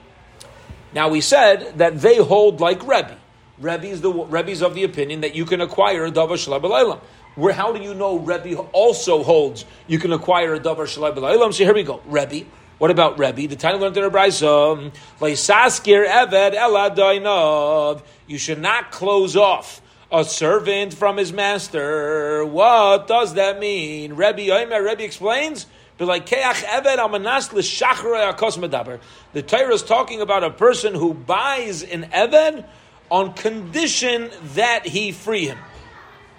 Now 0.93 1.09
we 1.09 1.21
said 1.21 1.79
that 1.79 2.01
they 2.01 2.17
hold 2.19 2.61
like 2.61 2.83
Rebbe. 2.87 3.17
Rebbe 3.59 3.87
is 3.87 4.01
the 4.01 4.13
Rebbe's 4.13 4.63
of 4.63 4.75
the 4.75 4.85
opinion 4.85 5.21
that 5.23 5.35
you 5.35 5.45
can 5.45 5.61
acquire 5.61 6.05
a 6.05 6.11
davar 6.11 6.37
shalai 6.37 7.01
Where 7.37 7.53
how 7.53 7.73
do 7.73 7.83
you 7.83 7.95
know 7.95 8.19
Rebbe 8.19 8.57
also 8.73 9.23
holds 9.23 9.65
you 9.87 9.99
can 9.99 10.13
acquire 10.13 10.55
a 10.55 10.61
davar 10.61 10.87
shalai 10.87 11.55
So 11.55 11.65
here 11.65 11.75
we 11.75 11.83
go, 11.83 12.01
Rebbe. 12.07 12.47
What 12.79 12.91
about 12.91 13.19
Rebbe? 13.19 13.47
The 13.47 13.57
title 13.57 13.81
learned 13.81 13.97
in 13.97 14.11
Brayso, 14.11 14.73
um, 14.73 14.93
"Leisaskir 15.21 16.07
eved 16.07 16.55
eladainov." 16.55 18.03
You 18.27 18.37
should 18.37 18.61
not 18.61 18.91
close 18.91 19.37
off 19.37 19.81
a 20.11 20.25
servant 20.25 20.93
from 20.93 21.17
his 21.17 21.33
master. 21.33 22.45
What 22.45 23.07
does 23.07 23.35
that 23.35 23.59
mean? 23.59 24.15
Rebbe 24.15 24.51
Omer, 24.53 24.83
Rebbe 24.83 25.05
explains, 25.05 25.67
But 25.97 26.09
like 26.09 26.27
keach 26.27 26.65
eved 26.65 26.97
amanas 26.99 27.53
l'shachrei 27.53 29.01
The 29.33 29.43
Torah 29.43 29.75
is 29.75 29.83
talking 29.83 30.21
about 30.21 30.43
a 30.43 30.51
person 30.51 30.95
who 30.95 31.15
buys 31.15 31.83
an 31.83 32.05
eved 32.13 32.67
on 33.11 33.35
condition 33.35 34.31
that 34.55 34.87
he 34.87 35.13
free 35.13 35.47
him. 35.47 35.59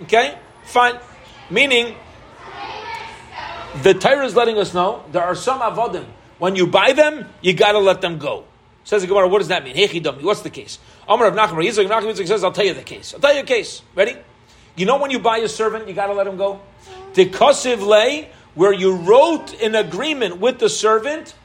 Okay, 0.03 0.37
fine. 0.65 0.99
Meaning, 1.49 1.95
the 3.81 3.93
Torah 3.93 4.25
is 4.25 4.35
letting 4.35 4.57
us 4.57 4.73
know 4.73 5.03
there 5.11 5.23
are 5.23 5.35
some 5.35 5.59
avodim. 5.59 6.05
When 6.37 6.55
you 6.55 6.67
buy 6.67 6.91
them, 6.91 7.29
you 7.41 7.53
got 7.53 7.73
to 7.73 7.79
let 7.79 8.01
them 8.01 8.17
go. 8.17 8.45
Says 8.83 9.01
the 9.01 9.07
Gemara, 9.07 9.27
what 9.27 9.39
does 9.39 9.47
that 9.47 9.63
mean? 9.63 9.75
What's 10.21 10.41
the 10.41 10.49
case? 10.49 10.79
Amar 11.07 11.27
of 11.27 11.33
Nachman 11.33 11.65
Yitzchak 11.65 11.87
Nachman 11.87 12.27
says, 12.27 12.43
I'll 12.43 12.51
tell 12.51 12.65
you 12.65 12.73
the 12.73 12.83
case. 12.83 13.13
I'll 13.13 13.19
tell 13.19 13.33
you 13.33 13.41
a 13.41 13.45
case. 13.45 13.81
Ready? 13.95 14.15
You 14.75 14.85
know 14.85 14.97
when 14.97 15.11
you 15.11 15.19
buy 15.19 15.37
a 15.39 15.47
servant, 15.47 15.87
you 15.87 15.93
got 15.93 16.07
to 16.07 16.13
let 16.13 16.27
him 16.27 16.37
go. 16.37 16.61
The 17.13 17.25
kosiv 17.27 17.85
lay, 17.85 18.29
where 18.55 18.73
you 18.73 18.95
wrote 18.95 19.61
an 19.61 19.75
agreement 19.75 20.39
with 20.39 20.59
the 20.59 20.69
servant. 20.69 21.35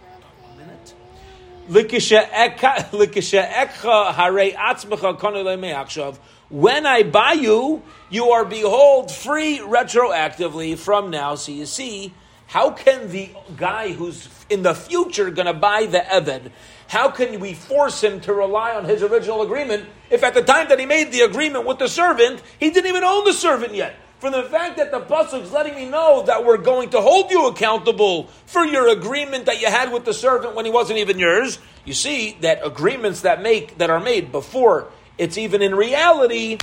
When 6.49 6.87
I 6.87 7.05
buy 7.05 7.33
you, 7.33 7.83
you 8.09 8.31
are 8.31 8.45
behold 8.45 9.12
free 9.12 9.59
retroactively 9.59 10.76
from 10.76 11.11
now. 11.11 11.37
So 11.37 11.52
you 11.52 11.67
see, 11.67 12.12
how 12.49 12.71
can 12.71 13.11
the 13.11 13.31
guy 13.57 13.93
who's 13.93 14.29
in 14.49 14.62
the 14.62 14.75
future 14.75 15.31
going 15.31 15.47
to 15.47 15.55
buy 15.55 15.87
the 15.87 16.00
Eved, 16.00 16.50
how 16.88 17.09
can 17.09 17.38
we 17.38 17.55
force 17.55 18.02
him 18.02 18.21
to 18.23 18.35
rely 18.35 18.75
on 18.75 18.85
his 18.85 19.05
original 19.05 19.43
agreement 19.43 19.88
if 20.11 20.25
at 20.25 20.35
the 20.35 20.43
time 20.43 20.69
that 20.69 20.81
he 20.81 20.87
made 20.87 21.12
the 21.12 21.21
agreement 21.21 21.64
with 21.64 21.79
the 21.79 21.87
servant, 21.88 22.43
he 22.59 22.71
didn't 22.71 22.88
even 22.88 23.05
own 23.05 23.25
the 23.25 23.33
servant 23.33 23.75
yet? 23.75 23.95
From 24.21 24.33
the 24.33 24.43
fact 24.43 24.77
that 24.77 24.91
the 24.91 25.00
pasuk 25.00 25.43
is 25.43 25.53
letting 25.53 25.75
me 25.75 25.87
know 25.87 26.23
that 26.27 26.45
we're 26.45 26.59
going 26.59 26.91
to 26.91 27.00
hold 27.00 27.31
you 27.31 27.47
accountable 27.47 28.29
for 28.47 28.65
your 28.65 28.89
agreement 28.89 29.47
that 29.47 29.61
you 29.61 29.69
had 29.69 29.93
with 29.93 30.05
the 30.05 30.12
servant 30.12 30.55
when 30.55 30.67
he 30.67 30.71
wasn't 30.71 30.99
even 30.99 31.19
yours, 31.19 31.59
you 31.87 31.95
see 31.95 32.37
that 32.43 32.61
agreements 32.65 33.23
that 33.23 33.43
make 33.43 33.79
that 33.79 33.89
are 33.89 34.00
made 34.00 34.31
before 34.31 34.89
it's 35.21 35.37
even 35.37 35.61
in 35.61 35.75
reality 35.75 36.57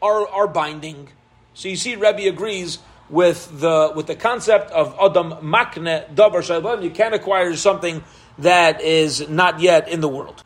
are, 0.00 0.26
are 0.28 0.48
binding. 0.48 1.10
So 1.52 1.68
you 1.68 1.76
see, 1.76 1.94
Rebbe 1.94 2.26
agrees 2.26 2.78
with 3.10 3.60
the 3.60 3.92
with 3.94 4.06
the 4.06 4.16
concept 4.16 4.70
of 4.70 4.96
Adam 4.98 5.32
Makne 5.42 6.14
Davar 6.14 6.42
Shalom. 6.42 6.82
You 6.82 6.90
can't 6.90 7.14
acquire 7.14 7.54
something 7.54 8.02
that 8.38 8.80
is 8.80 9.28
not 9.28 9.60
yet 9.60 9.88
in 9.88 10.00
the 10.00 10.08
world. 10.08 10.42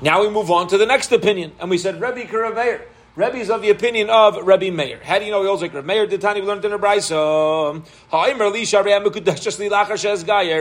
Now 0.00 0.22
we 0.22 0.30
move 0.30 0.50
on 0.50 0.68
to 0.68 0.78
the 0.78 0.86
next 0.86 1.12
opinion, 1.12 1.52
and 1.60 1.68
we 1.68 1.76
said 1.76 2.00
Rebbe 2.00 2.24
Karaveir. 2.24 2.80
Rebbe 3.14 3.36
is 3.36 3.50
of 3.50 3.60
the 3.60 3.68
opinion 3.68 4.08
of 4.08 4.36
Rebbe 4.46 4.74
Meir. 4.74 4.98
How 5.02 5.18
do 5.18 5.26
you 5.26 5.30
know 5.30 5.42
he 5.42 5.46
holds 5.46 5.60
like 5.60 5.74
Rebbe 5.74 5.86
Meir? 5.86 6.06
Did 6.06 6.22
Tani 6.22 6.40
we 6.40 6.46
learned 6.46 6.64
in 6.64 6.72
a 6.72 6.78
brayso? 6.78 7.84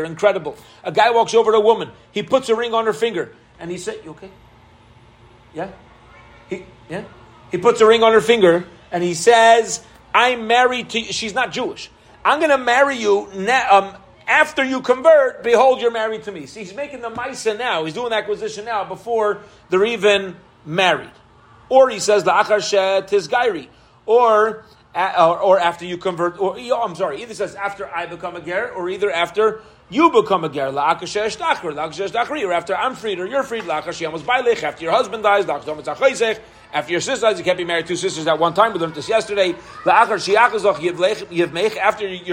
Incredible. 0.06 0.58
A 0.84 0.92
guy 0.92 1.12
walks 1.12 1.34
over 1.34 1.52
to 1.52 1.58
a 1.58 1.62
woman. 1.62 1.92
He 2.12 2.24
puts 2.24 2.50
a 2.50 2.56
ring 2.56 2.74
on 2.74 2.86
her 2.86 2.94
finger, 2.94 3.34
and 3.58 3.72
he 3.72 3.78
said, 3.78 4.02
"You 4.04 4.12
okay? 4.12 4.30
Yeah, 5.54 5.72
he 6.50 6.66
yeah." 6.90 7.06
He 7.52 7.58
puts 7.58 7.80
a 7.80 7.86
ring 7.86 8.04
on 8.04 8.12
her 8.12 8.22
finger, 8.22 8.66
and 8.92 9.02
he 9.02 9.14
says, 9.14 9.82
"I'm 10.14 10.48
married 10.48 10.90
to." 10.90 11.00
You. 11.00 11.14
She's 11.14 11.34
not 11.34 11.52
Jewish. 11.54 11.90
I'm 12.24 12.40
going 12.40 12.52
to 12.52 12.58
marry 12.58 12.98
you 12.98 13.28
um, 13.72 13.96
after 14.28 14.64
you 14.64 14.82
convert, 14.82 15.44
behold, 15.44 15.82
you're 15.82 15.92
married 15.92 16.24
to 16.24 16.32
me. 16.32 16.46
See, 16.46 16.62
he's 16.62 16.74
making 16.74 17.02
the 17.02 17.10
Maisa 17.10 17.58
now. 17.58 17.84
He's 17.86 17.94
doing 17.94 18.10
the 18.10 18.16
acquisition 18.16 18.66
now 18.66 18.84
before 18.84 19.42
they're 19.70 19.86
even 19.86 20.36
married. 20.66 21.12
Or 21.72 21.90
he 21.90 21.98
says, 22.00 22.24
the 22.26 22.32
Achar 22.32 23.08
Tizgairi. 23.08 23.70
Or, 24.06 24.66
or, 24.94 24.96
uh, 24.96 25.36
or 25.36 25.58
after 25.58 25.86
you 25.86 25.98
convert, 25.98 26.38
or 26.38 26.58
oh, 26.60 26.82
I'm 26.82 26.96
sorry, 26.96 27.22
either 27.22 27.34
says 27.34 27.56
after 27.56 27.88
I 27.88 28.08
become 28.08 28.36
a 28.36 28.42
ger, 28.42 28.72
or 28.72 28.90
either 28.90 29.10
after 29.10 29.62
you 29.90 30.12
become 30.12 30.44
a 30.44 30.50
ger, 30.50 30.70
laachar 30.70 31.08
she 31.08 31.20
esdachri 31.20 32.46
or 32.46 32.52
after 32.52 32.76
I'm 32.76 32.96
freed 32.96 33.22
or 33.22 33.26
you're 33.26 33.44
freed, 33.44 33.64
la 33.64 33.82
akar 33.82 33.94
shy, 33.94 34.04
after 34.68 34.84
your 34.84 34.92
husband 34.92 35.24
dies, 35.24 35.48
after 35.48 36.92
your 36.92 37.00
sister 37.00 37.26
dies, 37.26 37.38
you 37.38 37.46
can't 37.46 37.58
be 37.58 37.64
married 37.64 37.88
two 37.88 37.96
sisters 37.96 38.28
at 38.28 38.38
one 38.38 38.54
time. 38.54 38.74
We 38.74 38.80
learned 38.80 38.96
this 38.96 39.08
yesterday. 39.08 39.56
After 39.86 40.18
your 40.18 40.42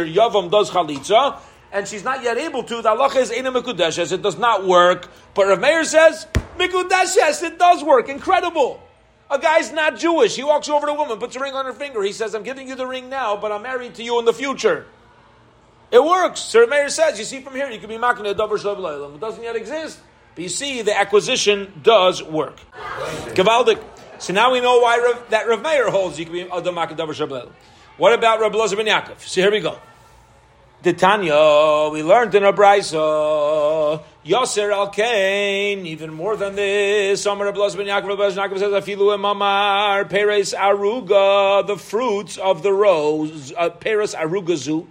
yavam 0.05 0.51
does 0.51 0.71
chalitza, 0.71 1.39
and 1.71 1.87
she's 1.87 2.03
not 2.03 2.25
yet 2.25 2.39
able 2.39 2.65
to, 2.65 2.83
the 2.83 2.89
Allah 2.89 3.17
is 3.17 3.31
Eina 3.31 3.55
Mikudeshes, 3.55 4.11
it 4.11 4.23
does 4.23 4.37
not 4.37 4.67
work. 4.67 5.09
But 5.35 5.47
Rav 5.47 5.61
Meir 5.61 5.85
says, 5.85 6.27
Mikudeshes, 6.59 7.45
it 7.45 7.57
does 7.57 7.85
work. 7.85 8.09
Incredible. 8.09 8.83
A 9.31 9.39
guy's 9.39 9.73
not 9.73 9.99
Jewish. 9.99 10.37
He 10.37 10.45
walks 10.45 10.69
over 10.69 10.87
to 10.87 10.93
a 10.93 10.97
woman, 10.97 11.19
puts 11.19 11.37
a 11.37 11.41
ring 11.41 11.55
on 11.55 11.67
her 11.67 11.73
finger. 11.73 12.03
He 12.03 12.13
says, 12.13 12.35
I'm 12.35 12.43
giving 12.43 12.67
you 12.69 12.75
the 12.75 12.87
ring 12.87 13.09
now, 13.09 13.37
but 13.37 13.53
I'm 13.53 13.63
married 13.63 13.95
to 13.97 14.03
you 14.03 14.19
in 14.19 14.25
the 14.25 14.33
future. 14.33 14.87
It 15.91 16.03
works. 16.03 16.41
Sir 16.41 16.67
Meir 16.67 16.89
says, 16.89 17.19
you 17.19 17.25
see 17.25 17.41
from 17.41 17.55
here, 17.55 17.71
you 17.71 17.79
can 17.79 17.89
be 17.89 17.99
making 17.99 18.27
a 18.27 18.35
double 18.35 18.57
shalom. 18.57 19.15
It 19.15 19.21
doesn't 19.21 19.43
yet 19.43 19.57
exist. 19.57 20.01
But 20.35 20.43
you 20.43 20.49
see, 20.49 20.83
the 20.83 20.99
acquisition 20.99 21.81
does 21.83 22.23
work. 22.23 22.59
Gavaldik. 23.35 23.83
So 24.19 24.33
now 24.33 24.53
we 24.53 24.61
know 24.61 24.81
why 24.81 24.99
Rav, 24.99 25.31
that 25.31 25.47
Rav 25.47 25.63
Meir 25.63 25.91
holds 25.91 26.19
you 26.19 26.25
can 26.25 26.35
be 26.35 26.41
a 26.43 26.95
double 26.95 27.13
shalom. 27.13 27.53
What 27.97 28.13
about 28.13 28.41
Rav 28.41 28.53
Lozer 28.53 28.77
ben 28.77 28.87
Yaakov? 28.87 29.21
So 29.21 29.41
here 29.41 29.51
we 29.51 29.61
go. 29.61 29.79
The 30.83 30.93
Tanya, 30.93 31.91
we 31.93 32.05
learned 32.05 32.35
in 32.37 32.45
a 32.45 32.53
brisa, 32.53 32.95
Yoser 34.29 34.71
al 34.71 34.91
Kain, 34.91 35.87
even 35.87 36.13
more 36.13 36.37
than 36.37 36.55
this. 36.55 37.25
Amar 37.25 37.49
Ablas 37.49 37.75
ben 37.75 37.87
Yaakov, 37.87 38.13
Ablas 38.13 38.35
Yaakov 38.37 38.59
says, 38.59 38.73
Afilu 38.73 39.17
emamar, 39.17 40.07
Peres 40.11 40.53
aruga, 40.53 41.67
the 41.67 41.79
fruits 41.79 42.37
of 42.37 42.63
the 42.63 42.71
rose, 42.71 43.55
uh, 43.57 43.71
Peres 43.71 44.15
arugazu, 44.15 44.87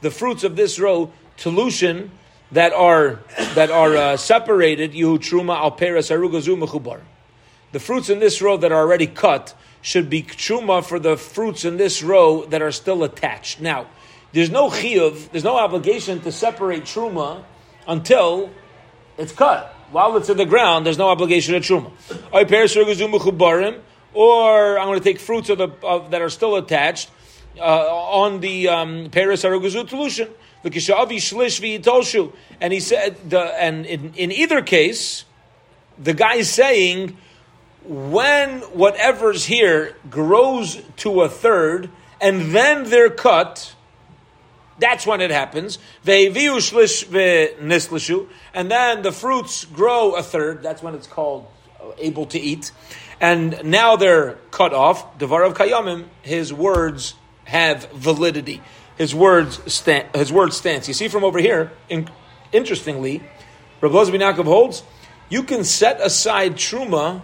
the 0.00 0.10
fruits 0.10 0.42
of 0.42 0.56
this 0.56 0.80
row, 0.80 1.12
Telushin, 1.36 2.08
that 2.52 2.72
are 2.72 3.20
that 3.54 3.70
are 3.70 3.94
uh, 3.94 4.16
separated, 4.16 4.94
Yehu 4.94 5.18
Truma 5.18 5.54
al 5.54 5.72
Peres 5.72 6.08
arugazu 6.08 6.58
mechubar. 6.58 7.02
The 7.72 7.80
fruits 7.80 8.08
in 8.08 8.20
this 8.20 8.40
row 8.40 8.56
that 8.56 8.72
are 8.72 8.80
already 8.80 9.06
cut 9.06 9.54
should 9.82 10.08
be 10.08 10.22
truma 10.22 10.82
for 10.82 10.98
the 10.98 11.18
fruits 11.18 11.66
in 11.66 11.76
this 11.76 12.02
row 12.02 12.46
that 12.46 12.62
are 12.62 12.72
still 12.72 13.04
attached. 13.04 13.60
Now, 13.60 13.88
there's 14.32 14.50
no 14.50 14.70
chiyuv, 14.70 15.30
there's 15.30 15.44
no 15.44 15.58
obligation 15.58 16.20
to 16.20 16.32
separate 16.32 16.84
truma 16.84 17.44
until 17.86 18.50
it's 19.22 19.32
cut. 19.32 19.74
While 19.92 20.16
it's 20.16 20.28
in 20.28 20.36
the 20.36 20.46
ground, 20.46 20.84
there's 20.84 20.98
no 20.98 21.08
obligation 21.08 21.54
of 21.54 21.62
truma. 21.62 21.90
Or 24.14 24.78
I'm 24.78 24.86
going 24.86 24.98
to 24.98 25.04
take 25.04 25.18
fruits 25.20 25.48
of 25.48 25.58
the, 25.58 25.68
of, 25.82 26.10
that 26.10 26.20
are 26.20 26.30
still 26.30 26.56
attached 26.56 27.10
uh, 27.58 27.62
on 27.62 28.40
the 28.40 28.68
um, 28.68 29.08
Paris 29.10 29.44
Araguzu 29.44 29.88
Telushin. 29.88 30.28
And 32.60 32.72
he 32.72 32.80
said, 32.80 33.30
the, 33.30 33.40
and 33.40 33.86
in, 33.86 34.14
in 34.14 34.32
either 34.32 34.62
case, 34.62 35.24
the 35.98 36.14
guy 36.14 36.34
is 36.36 36.50
saying, 36.50 37.16
when 37.84 38.60
whatever's 38.60 39.46
here 39.46 39.96
grows 40.08 40.80
to 40.98 41.22
a 41.22 41.28
third, 41.28 41.90
and 42.20 42.54
then 42.54 42.84
they're 42.84 43.10
cut, 43.10 43.74
that's 44.82 45.06
when 45.06 45.20
it 45.20 45.30
happens. 45.30 45.78
And 46.04 46.34
then 48.70 49.02
the 49.02 49.12
fruits 49.12 49.64
grow 49.64 50.14
a 50.16 50.22
third. 50.22 50.62
That's 50.62 50.82
when 50.82 50.94
it's 50.94 51.06
called 51.06 51.46
uh, 51.80 51.92
able 51.98 52.26
to 52.26 52.38
eat. 52.38 52.72
And 53.20 53.62
now 53.64 53.94
they're 53.96 54.38
cut 54.50 54.74
off. 54.74 55.18
Devar 55.18 55.44
of 55.44 55.54
Kayamim, 55.54 56.06
his 56.22 56.52
words 56.52 57.14
have 57.44 57.90
validity. 57.92 58.60
His 58.98 59.14
words 59.14 59.72
stand, 59.72 60.08
his 60.14 60.32
word 60.32 60.52
stands. 60.52 60.88
You 60.88 60.94
see 60.94 61.06
from 61.08 61.22
over 61.22 61.38
here, 61.38 61.70
in, 61.88 62.08
interestingly, 62.52 63.22
Rabbi 63.80 63.94
Yaakov 63.94 64.44
holds, 64.44 64.82
you 65.28 65.44
can 65.44 65.62
set 65.64 66.00
aside 66.00 66.56
truma 66.56 67.22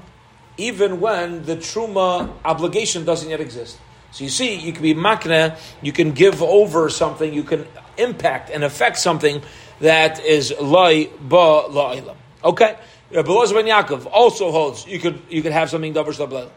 even 0.57 1.01
when 1.01 1.45
the 1.45 1.57
truma 1.57 2.33
obligation 2.45 3.05
doesn't 3.05 3.29
yet 3.29 3.41
exist. 3.41 3.79
So 4.11 4.25
you 4.25 4.31
see, 4.31 4.57
you 4.57 4.73
can 4.73 4.83
be 4.83 4.95
makna, 4.95 5.59
you 5.83 5.93
can 5.93 6.13
give 6.13 6.43
over 6.43 6.89
something, 6.89 7.33
you 7.33 7.43
can 7.43 7.67
impact 7.97 8.51
and 8.51 8.65
affect 8.65 8.99
something 8.99 9.43
that 9.81 10.25
is 10.25 10.53
loy 10.61 11.11
ba 11.21 11.65
la'ilam. 11.69 12.17
Okay? 12.43 12.77
Rabbi 13.11 13.29
ben 13.29 13.67
Yaakov 13.67 14.09
also 14.11 14.51
holds 14.51 14.87
you 14.87 14.99
could 14.99 15.23
you 15.31 15.43
could 15.43 15.53
have 15.53 15.71
something 15.71 15.95
davar 15.95 16.09
shlabla. 16.09 16.51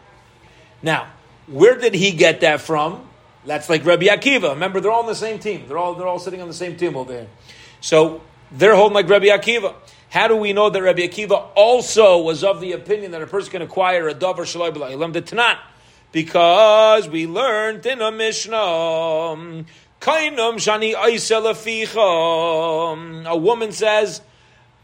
Now, 0.82 1.08
where 1.46 1.78
did 1.78 1.94
he 1.94 2.12
get 2.12 2.40
that 2.40 2.60
from? 2.60 3.08
That's 3.46 3.68
like 3.68 3.84
Rabbi 3.84 4.06
Akiva. 4.06 4.50
Remember, 4.50 4.80
they're 4.80 4.90
all 4.90 5.02
on 5.02 5.06
the 5.06 5.14
same 5.14 5.38
team. 5.38 5.64
They're 5.66 5.78
all 5.78 5.94
they're 5.94 6.06
all 6.06 6.18
sitting 6.18 6.42
on 6.42 6.48
the 6.48 6.54
same 6.54 6.76
team 6.76 6.96
over 6.96 7.12
here. 7.12 7.28
So 7.80 8.22
they're 8.50 8.76
holding 8.76 8.94
like 8.94 9.08
Rabbi 9.08 9.26
Akiva. 9.26 9.74
How 10.10 10.28
do 10.28 10.36
we 10.36 10.52
know 10.52 10.68
that 10.68 10.82
Rabbi 10.82 11.00
Akiva 11.00 11.48
also 11.54 12.20
was 12.20 12.44
of 12.44 12.60
the 12.60 12.72
opinion 12.72 13.12
that 13.12 13.22
a 13.22 13.26
person 13.26 13.50
can 13.50 13.62
acquire 13.62 14.08
a 14.08 14.14
davar 14.14 14.44
b'la'ilam? 14.44 15.12
The 15.14 15.22
Tanat 15.22 15.58
because 16.12 17.08
we 17.08 17.26
learned 17.26 17.84
in 17.86 18.00
a 18.00 18.12
Mishnah, 18.12 19.64
Kainam 20.02 20.56
shani 20.58 20.94
A 23.26 23.36
woman 23.36 23.72
says, 23.72 24.20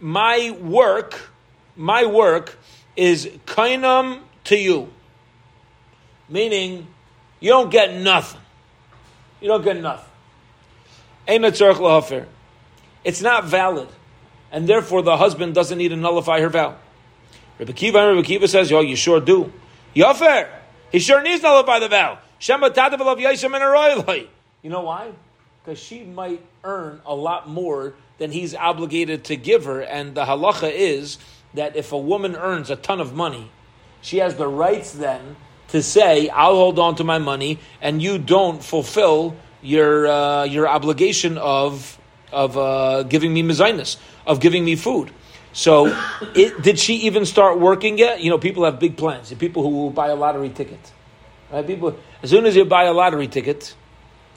"My 0.01 0.57
work, 0.61 1.31
my 1.77 2.07
work 2.07 2.59
is 2.97 3.27
kainam 3.47 4.21
to 4.45 4.57
you," 4.57 4.93
meaning 6.29 6.87
you 7.41 7.51
don't 7.51 7.71
get 7.71 7.95
nothing. 7.95 8.41
You 9.41 9.49
don't 9.49 9.63
get 9.63 9.77
nothing. 9.77 10.07
it's 13.05 13.21
not 13.21 13.45
valid, 13.45 13.89
and 14.51 14.69
therefore 14.69 15.03
the 15.03 15.17
husband 15.17 15.55
doesn't 15.55 15.79
need 15.79 15.89
to 15.89 15.97
nullify 15.97 16.41
her 16.41 16.49
vow. 16.49 16.77
Rebbe 17.59 17.73
Kiva, 17.73 18.09
Rebbe 18.09 18.23
Kiva 18.23 18.47
says, 18.47 18.71
"Yo, 18.71 18.81
you 18.81 18.95
sure 18.97 19.21
do." 19.21 19.53
Yofer, 19.97 20.49
he 20.91 20.99
sure 20.99 21.23
needs 21.23 21.43
to 21.43 21.63
by 21.67 21.79
the 21.79 21.89
vow. 21.89 22.19
You 24.63 24.71
know 24.71 24.83
why? 24.83 25.13
Because 25.65 25.79
she 25.79 26.05
might 26.05 26.41
earn 26.65 27.01
a 27.05 27.15
lot 27.15 27.49
more 27.49 27.95
than 28.19 28.33
he's 28.33 28.55
obligated 28.55 29.25
to 29.25 29.37
give 29.37 29.65
her, 29.65 29.81
and 29.81 30.15
the 30.15 30.25
halacha 30.25 30.71
is 30.73 31.19
that 31.55 31.77
if 31.77 31.93
a 31.93 31.99
woman 31.99 32.37
earns 32.37 32.71
a 32.71 32.77
ton 32.77 33.01
of 33.01 33.15
money, 33.15 33.51
she 34.01 34.19
has 34.19 34.37
the 34.37 34.49
rights 34.49 34.93
then 34.93 35.37
to 35.69 35.83
say, 35.83 36.29
"I'll 36.29 36.57
hold 36.57 36.79
on 36.79 36.97
to 36.97 37.05
my 37.05 37.19
money," 37.19 37.59
and 37.81 38.03
you 38.03 38.19
don't 38.19 38.63
fulfill 38.63 39.37
your 39.63 40.07
uh, 40.07 40.45
your 40.45 40.69
obligation 40.69 41.39
of 41.39 41.99
of 42.33 42.57
uh, 42.57 43.03
giving 43.05 43.33
me 43.33 43.43
mezainis, 43.43 43.97
of 44.27 44.41
giving 44.41 44.65
me 44.65 44.77
food. 44.77 45.11
So, 45.59 45.87
it, 46.37 46.63
did 46.63 46.79
she 46.79 46.95
even 47.11 47.27
start 47.27 47.59
working 47.59 47.99
yet? 47.99 48.23
You 48.23 48.31
know, 48.31 48.39
people 48.39 48.65
have 48.65 48.79
big 48.79 48.97
plans. 48.97 49.35
People 49.35 49.65
who 49.65 49.71
will 49.71 49.91
buy 49.91 50.07
a 50.07 50.15
lottery 50.15 50.51
ticket, 50.51 50.79
right? 51.51 51.67
People, 51.67 51.99
as 52.23 52.31
soon 52.31 52.47
as 52.47 52.55
you 52.55 52.65
buy 52.65 52.85
a 52.85 52.93
lottery 52.93 53.27
ticket, 53.27 53.75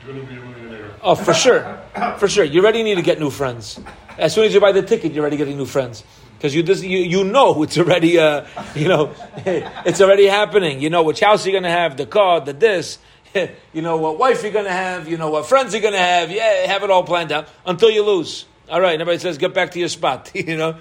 You're 0.04 0.16
going 0.16 0.26
to 0.26 0.34
be 0.34 0.40
a 0.40 0.44
millionaire. 0.44 0.92
oh, 1.04 1.14
for 1.14 1.36
sure, 1.36 1.80
for 2.18 2.28
sure, 2.28 2.44
you 2.44 2.62
already 2.62 2.82
need 2.82 2.96
to 2.96 3.04
get 3.04 3.20
new 3.20 3.30
friends. 3.30 3.80
As 4.18 4.34
soon 4.34 4.46
as 4.46 4.54
you 4.56 4.60
buy 4.60 4.72
the 4.72 4.82
ticket, 4.82 5.14
you're 5.14 5.22
already 5.22 5.38
getting 5.38 5.58
new 5.58 5.68
friends 5.68 6.04
because 6.40 6.56
you 6.56 6.64
you, 6.64 6.98
you 6.98 7.24
know 7.24 7.62
it's 7.62 7.78
already 7.78 8.18
uh, 8.18 8.48
you 8.74 8.88
know 8.88 9.14
it's 9.86 10.02
already 10.02 10.26
happening. 10.26 10.82
You 10.82 10.90
know 10.90 11.04
which 11.04 11.20
house 11.20 11.46
you're 11.46 11.54
going 11.54 11.70
to 11.70 11.70
have, 11.70 11.98
the 11.98 12.08
car, 12.08 12.42
the 12.42 12.54
this. 12.54 12.98
You 13.74 13.84
know 13.84 13.98
what 13.98 14.18
wife 14.18 14.42
you're 14.42 14.52
going 14.52 14.66
to 14.66 14.72
have. 14.72 15.08
You 15.08 15.18
know 15.18 15.30
what 15.30 15.46
friends 15.46 15.72
you're 15.74 15.84
going 15.84 15.94
to 15.94 16.00
have. 16.00 16.32
Yeah, 16.32 16.66
have 16.66 16.82
it 16.82 16.90
all 16.90 17.04
planned 17.04 17.32
out 17.32 17.48
until 17.64 17.92
you 17.92 18.04
lose. 18.04 18.46
All 18.72 18.80
right, 18.80 18.94
everybody 18.94 19.18
says 19.20 19.38
get 19.38 19.54
back 19.54 19.72
to 19.72 19.80
your 19.80 19.90
spot. 19.90 20.32
You 20.36 20.58
know, 20.58 20.78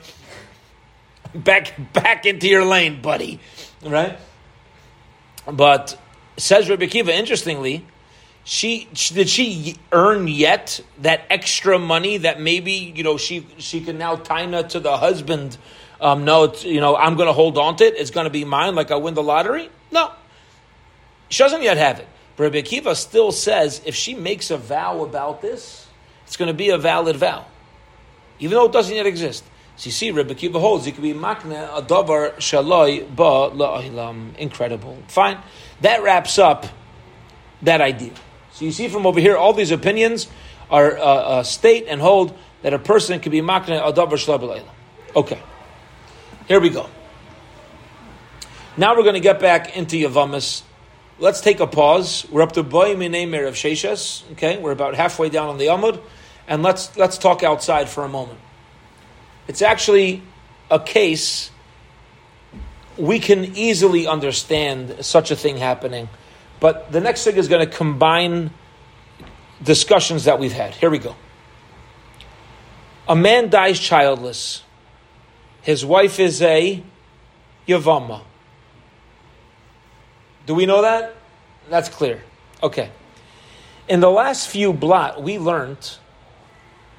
back 1.35 1.93
back 1.93 2.27
into 2.27 2.49
your 2.49 2.65
lane, 2.65 3.01
buddy. 3.03 3.41
Right? 3.83 4.19
But 5.51 5.99
says 6.37 6.69
Rebbe 6.69 6.87
Kiva, 6.87 7.15
interestingly, 7.15 7.87
she 8.45 8.89
did 9.13 9.29
she 9.29 9.77
earn 9.93 10.29
yet 10.29 10.81
that 10.99 11.23
extra 11.31 11.79
money 11.79 12.19
that 12.19 12.41
maybe 12.41 12.73
you 12.73 13.03
know 13.03 13.17
she 13.17 13.47
she 13.59 13.81
can 13.81 13.99
now 13.99 14.17
taina 14.17 14.69
to 14.71 14.81
the 14.81 14.97
husband. 14.97 15.57
Um, 16.01 16.25
no, 16.25 16.53
you 16.55 16.81
know 16.81 16.97
I'm 16.97 17.17
going 17.17 17.27
to 17.27 17.33
hold 17.33 17.59
on 17.59 17.77
to 17.77 17.85
it. 17.85 17.95
It's 17.97 18.11
going 18.11 18.25
to 18.25 18.31
be 18.31 18.45
mine, 18.45 18.75
like 18.75 18.91
I 18.91 18.97
win 18.97 19.15
the 19.15 19.23
lottery. 19.23 19.71
No, 19.93 20.11
she 21.29 21.43
doesn't 21.43 21.63
yet 21.63 21.77
have 21.77 22.01
it. 22.01 22.09
But 22.37 22.65
Kiva 22.65 22.97
still 22.97 23.33
says 23.33 23.83
if 23.85 23.95
she 23.95 24.15
makes 24.15 24.51
a 24.51 24.57
vow 24.57 25.03
about 25.03 25.43
this, 25.43 25.87
it's 26.27 26.39
going 26.39 26.49
to 26.49 26.55
be 26.55 26.71
a 26.71 26.79
valid 26.79 27.17
vow, 27.17 27.45
even 28.39 28.57
though 28.57 28.65
it 28.65 28.73
doesn't 28.73 28.95
yet 28.95 29.05
exist. 29.05 29.45
So 29.81 29.87
you 29.87 29.93
see, 29.93 30.11
Rebbe 30.11 30.35
Kiva 30.35 30.61
holds 30.61 30.87
it 30.87 30.93
could 30.93 31.01
be 31.01 31.15
makne 31.15 31.55
a 31.55 31.81
shaloi 31.81 33.17
ba 33.17 33.49
la'olam. 33.57 34.37
Incredible. 34.37 34.99
Fine. 35.09 35.39
That 35.81 36.03
wraps 36.03 36.39
up 36.39 36.67
that 37.63 37.81
idea. 37.81 38.13
So 38.53 38.67
you 38.67 38.73
see 38.73 38.89
from 38.89 39.07
over 39.07 39.19
here, 39.19 39.39
all 39.39 39.55
these 39.55 39.71
opinions 39.71 40.29
are 40.71 40.99
uh, 40.99 41.01
uh, 41.01 41.43
state 41.45 41.87
and 41.89 41.99
hold 41.99 42.37
that 42.61 42.75
a 42.75 42.79
person 42.79 43.21
can 43.21 43.33
be 43.33 43.41
makne 43.41 43.71
a 43.71 43.91
shaloi 43.91 44.39
ba 44.39 44.47
la'olam. 44.49 44.69
Okay. 45.17 45.41
Here 46.47 46.61
we 46.61 46.69
go. 46.69 46.87
Now 48.77 48.95
we're 48.95 49.05
going 49.05 49.15
to 49.15 49.21
get 49.21 49.41
back 49.41 49.79
into 49.79 49.97
Yavamas. 49.97 50.61
Let's 51.19 51.41
take 51.41 51.59
a 51.61 51.67
pause. 51.67 52.27
We're 52.31 52.43
up 52.43 52.53
to 52.53 52.63
Boy 52.63 52.97
Minemer 52.97 53.49
of 53.49 53.55
Sheshas. 53.55 54.31
Okay, 54.33 54.59
we're 54.59 54.73
about 54.73 54.95
halfway 54.95 55.31
down 55.31 55.49
on 55.49 55.57
the 55.57 55.69
Amud, 55.69 56.03
and 56.47 56.63
let's 56.63 56.95
let's 56.99 57.17
talk 57.17 57.43
outside 57.43 57.89
for 57.89 58.05
a 58.05 58.11
moment. 58.11 58.41
It's 59.49 59.63
actually 59.63 60.23
a 60.71 60.79
case 60.79 61.51
we 62.97 63.19
can 63.19 63.57
easily 63.57 64.07
understand 64.07 65.05
such 65.05 65.31
a 65.31 65.37
thing 65.37 65.57
happening, 65.57 66.09
but 66.61 66.93
the 66.93 67.01
next 67.01 67.25
thing 67.25 67.37
is 67.37 67.49
going 67.49 67.67
to 67.67 67.77
combine 67.77 68.51
discussions 69.63 70.25
that 70.25 70.39
we've 70.39 70.53
had. 70.53 70.75
Here 70.75 70.91
we 70.91 70.99
go. 70.99 71.17
A 73.09 73.17
man 73.17 73.49
dies 73.49 73.81
childless. 73.81 74.63
His 75.63 75.85
wife 75.85 76.21
is 76.21 76.41
a 76.43 76.83
Yavama. 77.67 78.23
Do 80.47 80.55
we 80.55 80.67
know 80.67 80.83
that? 80.83 81.15
That's 81.69 81.89
clear. 81.89 82.23
Okay. 82.63 82.91
In 83.89 84.01
the 84.01 84.11
last 84.11 84.49
few 84.49 84.73
blot, 84.73 85.23
we 85.23 85.39
learned 85.39 85.97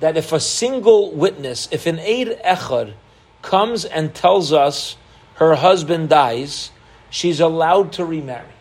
that 0.01 0.17
if 0.17 0.33
a 0.33 0.39
single 0.39 1.11
witness, 1.11 1.69
if 1.71 1.85
an 1.85 1.99
Eid 1.99 2.39
Echad 2.43 2.93
comes 3.41 3.85
and 3.85 4.13
tells 4.13 4.51
us 4.51 4.97
her 5.35 5.55
husband 5.55 6.09
dies, 6.09 6.71
she's 7.09 7.39
allowed 7.39 7.93
to 7.93 8.05
remarry. 8.05 8.53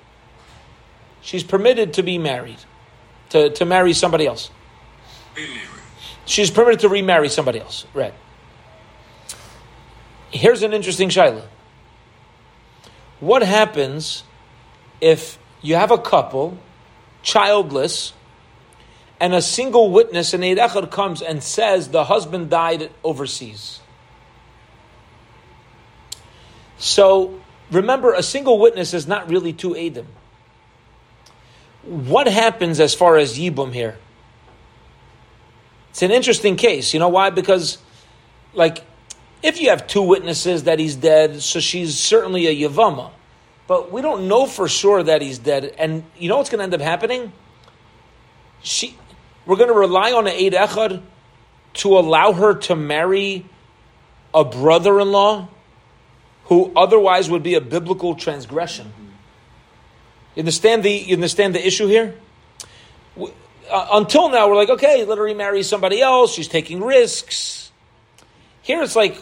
She's 1.22 1.42
permitted 1.42 1.94
to 1.94 2.02
be 2.02 2.18
married, 2.18 2.58
to, 3.30 3.50
to 3.50 3.64
marry 3.64 3.92
somebody 3.92 4.26
else. 4.26 4.50
She's 6.26 6.50
permitted 6.50 6.80
to 6.80 6.88
remarry 6.88 7.28
somebody 7.28 7.58
else. 7.60 7.86
Right. 7.92 8.14
Here's 10.30 10.62
an 10.62 10.72
interesting 10.72 11.08
shaila. 11.08 11.42
What 13.18 13.42
happens 13.42 14.24
if 15.00 15.38
you 15.62 15.74
have 15.74 15.90
a 15.90 15.98
couple, 15.98 16.56
childless, 17.22 18.12
and 19.20 19.34
a 19.34 19.42
single 19.42 19.90
witness, 19.90 20.32
an 20.32 20.42
Eid 20.42 20.58
comes 20.90 21.20
and 21.20 21.42
says 21.42 21.88
the 21.88 22.04
husband 22.04 22.50
died 22.50 22.90
overseas? 23.04 23.80
So 26.78 27.38
remember, 27.70 28.14
a 28.14 28.22
single 28.22 28.58
witness 28.58 28.94
is 28.94 29.06
not 29.06 29.28
really 29.28 29.52
two 29.52 29.70
Eidim. 29.70 30.06
What 31.82 32.26
happens 32.26 32.80
as 32.80 32.94
far 32.94 33.16
as 33.16 33.38
Yibum 33.38 33.72
here? 33.72 33.98
It's 35.90 36.02
an 36.02 36.10
interesting 36.10 36.56
case. 36.56 36.94
You 36.94 37.00
know 37.00 37.08
why? 37.08 37.30
Because, 37.30 37.78
like, 38.54 38.84
if 39.42 39.60
you 39.60 39.70
have 39.70 39.86
two 39.86 40.02
witnesses 40.02 40.64
that 40.64 40.78
he's 40.78 40.96
dead, 40.96 41.42
so 41.42 41.60
she's 41.60 41.98
certainly 41.98 42.46
a 42.46 42.68
Yavama. 42.68 43.10
But 43.66 43.92
we 43.92 44.02
don't 44.02 44.28
know 44.28 44.46
for 44.46 44.68
sure 44.68 45.02
that 45.02 45.22
he's 45.22 45.38
dead. 45.38 45.74
And 45.78 46.04
you 46.18 46.28
know 46.28 46.36
what's 46.36 46.50
going 46.50 46.58
to 46.58 46.64
end 46.64 46.74
up 46.74 46.80
happening? 46.80 47.32
She, 48.62 48.96
we're 49.46 49.56
going 49.56 49.68
to 49.68 49.74
rely 49.74 50.12
on 50.12 50.26
an 50.26 50.34
Eid 50.34 50.52
Echad 50.52 51.02
to 51.74 51.98
allow 51.98 52.32
her 52.32 52.54
to 52.54 52.76
marry 52.76 53.46
a 54.34 54.44
brother-in-law 54.44 55.48
who 56.44 56.72
otherwise 56.74 57.30
would 57.30 57.42
be 57.42 57.54
a 57.54 57.60
biblical 57.60 58.14
transgression. 58.14 58.92
You 60.34 60.40
understand 60.40 60.82
the 60.82 60.90
you 60.90 61.14
understand 61.14 61.54
the 61.54 61.64
issue 61.64 61.86
here? 61.86 62.14
Uh, 63.18 63.86
until 63.92 64.30
now, 64.30 64.48
we're 64.48 64.56
like, 64.56 64.70
okay, 64.70 65.04
let 65.04 65.16
her 65.18 65.24
remarry 65.24 65.62
somebody 65.62 66.02
else. 66.02 66.34
She's 66.34 66.48
taking 66.48 66.82
risks. 66.82 67.70
Here, 68.62 68.82
it's 68.82 68.96
like, 68.96 69.16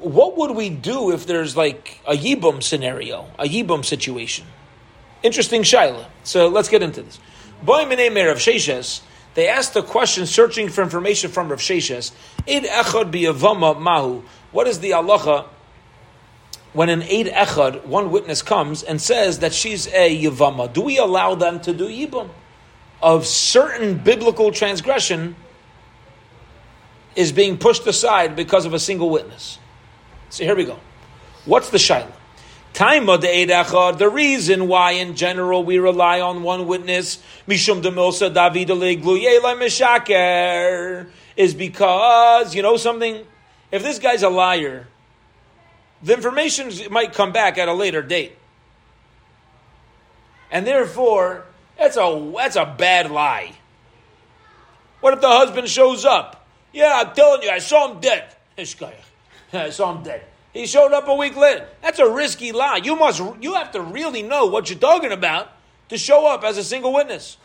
what 0.00 0.36
would 0.36 0.52
we 0.52 0.68
do 0.68 1.12
if 1.12 1.26
there's 1.26 1.56
like 1.56 2.00
a 2.06 2.14
yibum 2.14 2.62
scenario, 2.62 3.26
a 3.38 3.44
yibum 3.44 3.84
situation? 3.84 4.46
Interesting 5.22 5.62
shaila. 5.62 6.06
So 6.24 6.48
let's 6.48 6.68
get 6.68 6.82
into 6.82 7.02
this. 7.02 7.20
Boy 7.62 7.84
Minei 7.84 8.26
Rav 8.26 8.38
Sheshes, 8.38 9.00
they 9.34 9.48
asked 9.48 9.74
a 9.76 9.82
question 9.82 10.26
searching 10.26 10.68
for 10.68 10.82
information 10.82 11.30
from 11.30 11.48
Rav 11.48 11.58
Sheshes. 11.58 12.12
Id 12.46 12.64
echad 12.64 13.10
biyavama 13.10 13.80
mahu. 13.80 14.22
What 14.50 14.66
is 14.66 14.80
the 14.80 14.90
halacha 14.90 15.46
when 16.72 16.88
an 16.88 17.02
Eid 17.02 17.26
Echad, 17.26 17.84
one 17.84 18.10
witness 18.10 18.42
comes 18.42 18.82
and 18.82 19.00
says 19.00 19.40
that 19.40 19.52
she's 19.52 19.86
a 19.88 20.24
Yavama, 20.24 20.72
do 20.72 20.80
we 20.80 20.98
allow 20.98 21.34
them 21.34 21.60
to 21.60 21.72
do 21.74 21.86
Yibum? 21.86 22.30
Of 23.02 23.26
certain 23.26 23.98
biblical 23.98 24.52
transgression 24.52 25.36
is 27.14 27.32
being 27.32 27.58
pushed 27.58 27.86
aside 27.86 28.36
because 28.36 28.64
of 28.64 28.72
a 28.72 28.78
single 28.78 29.10
witness. 29.10 29.58
So 30.30 30.44
here 30.44 30.56
we 30.56 30.64
go. 30.64 30.78
What's 31.44 31.70
the 31.70 31.78
Shaila? 31.78 32.10
Time 32.72 33.10
of 33.10 33.20
the 33.20 33.94
the 33.98 34.08
reason 34.08 34.66
why 34.66 34.92
in 34.92 35.14
general 35.14 35.62
we 35.62 35.78
rely 35.78 36.20
on 36.20 36.42
one 36.42 36.66
witness, 36.66 37.22
Mishum 37.46 37.82
Demilsa 37.82 38.32
David 38.32 38.68
Mishaker, 39.58 41.06
is 41.36 41.54
because, 41.54 42.54
you 42.54 42.62
know 42.62 42.78
something? 42.78 43.26
If 43.70 43.82
this 43.82 43.98
guy's 43.98 44.22
a 44.22 44.30
liar, 44.30 44.88
the 46.02 46.14
information 46.14 46.70
might 46.90 47.12
come 47.12 47.32
back 47.32 47.58
at 47.58 47.68
a 47.68 47.74
later 47.74 48.00
date. 48.00 48.36
And 50.50 50.66
therefore, 50.66 51.44
that's 51.78 51.96
a, 51.96 52.32
that's 52.36 52.56
a 52.56 52.64
bad 52.66 53.10
lie. 53.10 53.52
What 55.00 55.14
if 55.14 55.20
the 55.20 55.28
husband 55.28 55.68
shows 55.68 56.04
up? 56.04 56.46
Yeah, 56.72 57.02
I'm 57.04 57.14
telling 57.14 57.42
you, 57.42 57.50
I 57.50 57.58
saw 57.58 57.92
him 57.92 58.00
dead. 58.00 58.24
I 58.56 59.70
saw 59.70 59.94
him 59.94 60.02
dead. 60.02 60.24
He 60.52 60.66
showed 60.66 60.92
up 60.92 61.08
a 61.08 61.14
week 61.14 61.36
later. 61.36 61.66
That's 61.80 61.98
a 61.98 62.10
risky 62.10 62.52
lie. 62.52 62.80
You 62.82 62.96
must, 62.96 63.22
you 63.40 63.54
have 63.54 63.72
to 63.72 63.80
really 63.80 64.22
know 64.22 64.46
what 64.46 64.68
you're 64.68 64.78
talking 64.78 65.12
about 65.12 65.48
to 65.88 65.96
show 65.96 66.26
up 66.26 66.44
as 66.44 66.58
a 66.58 66.64
single 66.64 66.92
witness. 66.92 67.38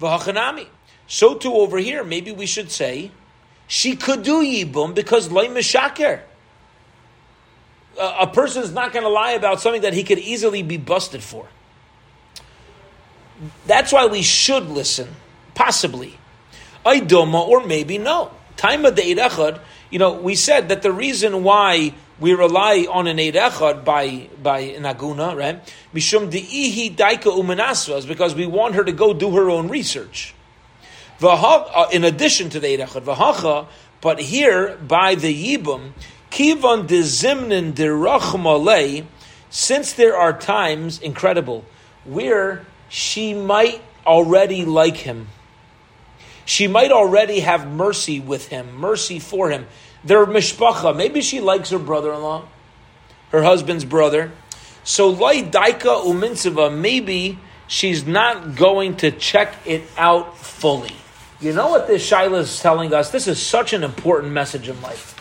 V'hachanami. 0.00 0.68
So 1.08 1.34
too 1.34 1.52
over 1.54 1.78
here, 1.78 2.04
maybe 2.04 2.32
we 2.32 2.46
should 2.46 2.70
say 2.70 3.10
she 3.66 3.96
could 3.96 4.22
do 4.22 4.42
yibum 4.42 4.94
because 4.94 5.30
loy 5.30 5.48
mishaker. 5.48 6.22
A, 7.98 8.26
person 8.26 8.62
is 8.62 8.72
not 8.72 8.92
going 8.92 9.04
to 9.04 9.08
lie 9.08 9.32
about 9.32 9.60
something 9.60 9.82
that 9.82 9.94
he 9.94 10.04
could 10.04 10.18
easily 10.18 10.62
be 10.62 10.76
busted 10.76 11.22
for. 11.22 11.48
That's 13.66 13.92
why 13.92 14.06
we 14.06 14.22
should 14.22 14.68
listen, 14.68 15.08
possibly. 15.54 16.18
Aidoma, 16.84 17.46
or 17.46 17.64
maybe 17.66 17.96
no. 17.96 18.30
Time 18.56 18.84
of 18.84 18.96
the 18.96 19.02
you 19.90 19.98
know, 19.98 20.12
we 20.14 20.34
said 20.34 20.68
that 20.68 20.82
the 20.82 20.92
reason 20.92 21.44
why 21.44 21.94
we 22.18 22.34
rely 22.34 22.86
on 22.90 23.06
an 23.06 23.20
Eid 23.20 23.34
by, 23.84 24.28
by 24.42 24.76
Naguna, 24.80 25.36
right? 25.36 25.62
Mishum 25.94 26.30
de'ihi 26.30 26.96
daika 26.96 27.24
umanasva 27.24 27.98
is 27.98 28.06
because 28.06 28.34
we 28.34 28.46
want 28.46 28.74
her 28.74 28.84
to 28.84 28.92
go 28.92 29.12
do 29.12 29.36
her 29.36 29.50
own 29.50 29.68
research. 29.68 30.34
Uh, 31.22 31.86
in 31.92 32.04
addition 32.04 32.50
to 32.50 32.60
the 32.60 32.72
Eid 32.72 32.80
Echad, 32.80 33.02
v'hacha, 33.02 33.66
but 34.00 34.20
here 34.20 34.76
by 34.76 35.14
the 35.14 35.56
Yibum, 35.56 35.92
kivan 36.30 36.86
de 36.86 37.00
zimnin 37.00 37.74
de 37.74 39.06
since 39.48 39.92
there 39.92 40.16
are 40.16 40.38
times, 40.38 41.00
incredible, 41.00 41.64
where 42.04 42.66
she 42.88 43.34
might 43.34 43.80
already 44.06 44.64
like 44.64 44.98
him 44.98 45.28
she 46.46 46.68
might 46.68 46.92
already 46.92 47.40
have 47.40 47.68
mercy 47.68 48.20
with 48.20 48.48
him, 48.48 48.76
mercy 48.76 49.18
for 49.18 49.50
him. 49.50 49.66
They're 50.04 50.24
mishpacha. 50.24 50.96
Maybe 50.96 51.20
she 51.20 51.40
likes 51.40 51.70
her 51.70 51.78
brother-in-law, 51.78 52.46
her 53.32 53.42
husband's 53.42 53.84
brother. 53.84 54.32
So 54.84 55.10
loy 55.10 55.42
daika 55.42 56.04
uminsiva, 56.04 56.74
maybe 56.74 57.38
she's 57.66 58.06
not 58.06 58.54
going 58.54 58.96
to 58.98 59.10
check 59.10 59.54
it 59.66 59.82
out 59.98 60.38
fully. 60.38 60.94
You 61.40 61.52
know 61.52 61.68
what 61.68 61.88
this 61.88 62.08
Shaila 62.08 62.38
is 62.38 62.60
telling 62.60 62.94
us? 62.94 63.10
This 63.10 63.26
is 63.26 63.42
such 63.42 63.72
an 63.72 63.82
important 63.82 64.32
message 64.32 64.68
in 64.68 64.80
life. 64.80 65.20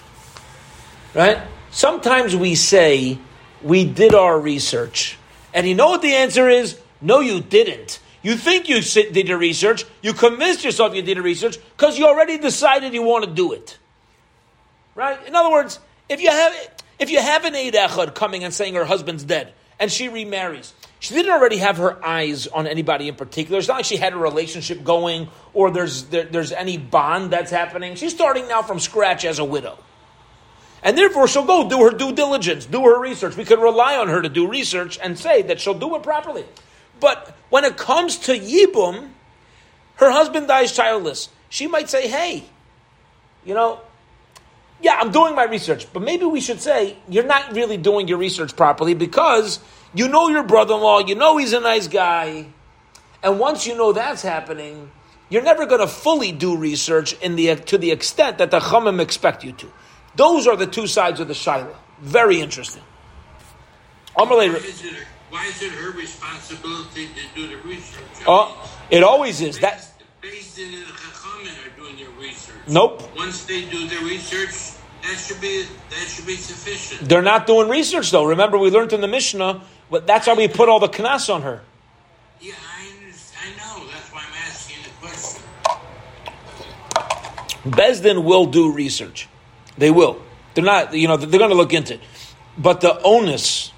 Right? 1.14 1.40
Sometimes 1.72 2.36
we 2.36 2.56
say, 2.56 3.18
we 3.64 3.84
did 3.84 4.14
our 4.14 4.40
research. 4.40 5.18
And 5.54 5.68
you 5.68 5.74
know 5.74 5.90
what 5.90 6.04
the 6.04 6.14
answer 6.14 6.48
is? 6.48 6.80
No, 7.02 7.20
you 7.20 7.42
didn't. 7.42 8.00
You 8.26 8.36
think 8.36 8.68
you 8.68 8.82
did 8.82 9.28
your 9.28 9.38
research, 9.38 9.86
you 10.02 10.12
convinced 10.14 10.64
yourself 10.64 10.96
you 10.96 11.04
did 11.04 11.18
your 11.18 11.24
research 11.24 11.60
because 11.78 12.00
you 12.00 12.08
already 12.08 12.40
decided 12.40 12.92
you 12.96 13.04
want 13.04 13.24
to 13.24 13.30
do 13.30 13.54
it. 13.54 13.78
Right? 14.96 15.20
In 15.28 15.36
other 15.36 15.52
words, 15.52 15.80
if 16.10 16.20
you 16.20 16.32
have 16.32 16.52
if 16.98 17.12
you 17.12 17.22
have 17.22 17.46
an 17.46 17.54
Eid 17.54 17.76
Echad 17.76 18.16
coming 18.16 18.44
and 18.44 18.52
saying 18.52 18.74
her 18.74 18.84
husband's 18.84 19.24
dead 19.24 19.54
and 19.80 19.92
she 19.92 20.10
remarries, 20.10 20.74
she 20.98 21.14
didn't 21.14 21.34
already 21.34 21.58
have 21.58 21.78
her 21.78 22.04
eyes 22.04 22.48
on 22.48 22.66
anybody 22.66 23.10
in 23.10 23.14
particular. 23.14 23.60
It's 23.60 23.68
not 23.68 23.76
like 23.76 23.86
she 23.86 23.98
had 23.98 24.14
a 24.14 24.18
relationship 24.18 24.84
going 24.84 25.28
or 25.54 25.70
there's 25.70 26.06
there, 26.06 26.24
there's 26.24 26.52
any 26.52 26.80
bond 26.80 27.30
that's 27.30 27.52
happening. 27.52 27.94
She's 27.94 28.16
starting 28.16 28.48
now 28.48 28.64
from 28.64 28.80
scratch 28.80 29.24
as 29.24 29.38
a 29.38 29.46
widow. 29.46 29.78
And 30.82 30.98
therefore, 30.98 31.28
she'll 31.28 31.46
go 31.46 31.70
do 31.70 31.84
her 31.84 31.92
due 31.92 32.12
diligence, 32.12 32.66
do 32.66 32.86
her 32.86 33.00
research. 33.00 33.38
We 33.38 33.46
could 33.46 33.60
rely 33.60 33.98
on 33.98 34.08
her 34.08 34.24
to 34.24 34.30
do 34.30 34.48
research 34.48 34.98
and 35.00 35.16
say 35.16 35.44
that 35.44 35.62
she'll 35.62 35.78
do 35.78 35.96
it 35.96 36.02
properly. 36.02 36.46
But 37.00 37.36
when 37.56 37.64
it 37.64 37.78
comes 37.78 38.18
to 38.18 38.38
Yibum, 38.38 39.12
her 39.96 40.12
husband 40.12 40.50
dies 40.50 40.74
childless. 40.74 41.30
She 41.48 41.68
might 41.68 41.90
say, 41.90 42.10
hey, 42.10 42.44
you 43.46 43.54
know, 43.54 43.80
yeah, 44.82 44.98
I'm 45.00 45.10
doing 45.10 45.36
my 45.36 45.46
research, 45.46 45.88
but 45.94 46.02
maybe 46.02 46.26
we 46.26 46.42
should 46.42 46.60
say 46.60 46.98
you're 47.08 47.24
not 47.24 47.54
really 47.54 47.78
doing 47.78 48.10
your 48.10 48.18
research 48.18 48.58
properly 48.58 48.94
because 48.94 49.62
you 49.94 50.10
know 50.10 50.28
your 50.28 50.44
brother 50.44 50.74
in 50.74 50.82
law, 50.82 51.00
you 51.00 51.16
know 51.16 51.38
he's 51.38 51.54
a 51.54 51.62
nice 51.62 51.88
guy. 51.88 52.48
And 53.24 53.40
once 53.40 53.66
you 53.66 53.74
know 53.78 53.94
that's 53.94 54.22
happening, 54.22 54.92
you're 55.30 55.42
never 55.42 55.66
going 55.66 55.80
to 55.80 55.88
fully 55.88 56.34
do 56.34 56.58
research 56.58 57.14
in 57.22 57.38
the, 57.38 57.56
to 57.56 57.78
the 57.78 57.92
extent 57.92 58.38
that 58.40 58.52
the 58.52 58.60
Chamim 58.60 59.00
expect 59.00 59.46
you 59.46 59.54
to. 59.54 59.72
Those 60.18 60.46
are 60.46 60.58
the 60.58 60.68
two 60.68 60.88
sides 60.88 61.22
of 61.22 61.30
the 61.30 61.34
Shaila. 61.34 61.74
Very 62.02 62.42
interesting. 62.42 62.84
Why 65.36 65.48
is 65.48 65.62
it 65.62 65.74
her 65.74 65.92
responsibility 65.92 67.08
to 67.08 67.22
do 67.36 67.50
the 67.50 67.58
research? 67.68 68.24
Oh, 68.26 68.72
it 68.90 69.04
always 69.04 69.42
is. 69.42 69.60
That 69.60 69.86
based 70.22 70.58
in 70.58 70.72
the 70.72 70.78
Chachamim 70.78 71.52
are 71.68 71.76
doing 71.76 71.98
their 71.98 72.10
research. 72.12 72.56
Nope. 72.70 73.04
Once 73.18 73.44
they 73.44 73.66
do 73.66 73.86
their 73.86 74.00
research, 74.06 74.80
that 75.04 75.18
should 75.18 75.42
be 75.42 75.66
that 75.90 76.08
should 76.08 76.26
be 76.26 76.38
sufficient. 76.38 77.10
They're 77.10 77.22
not 77.22 77.48
doing 77.48 77.68
research 77.68 78.12
though. 78.12 78.24
Remember, 78.24 78.58
we 78.58 78.70
learned 78.70 78.94
in 78.94 79.02
the 79.02 79.10
Mishnah. 79.10 79.62
But 79.92 80.08
that's 80.08 80.26
why 80.26 80.36
we 80.36 80.48
put 80.48 80.70
all 80.70 80.80
the 80.80 80.88
knas 80.88 81.30
on 81.30 81.42
her. 81.42 81.60
Yeah, 82.40 82.54
I, 82.80 82.88
I 83.44 83.50
know. 83.58 83.88
That's 83.92 84.14
why 84.14 84.24
I'm 84.26 84.34
asking 84.48 84.84
the 84.84 85.06
question. 85.06 85.44
Besdin 87.66 88.24
will 88.24 88.46
do 88.46 88.72
research. 88.72 89.28
They 89.78 89.92
will. 89.92 90.22
They're 90.54 90.64
not. 90.64 90.94
You 90.94 91.10
know, 91.10 91.18
they're 91.18 91.40
going 91.40 91.52
to 91.52 91.58
look 91.58 91.74
into 91.74 91.96
it. 91.96 92.00
But 92.58 92.80
the 92.80 93.02
onus 93.02 93.74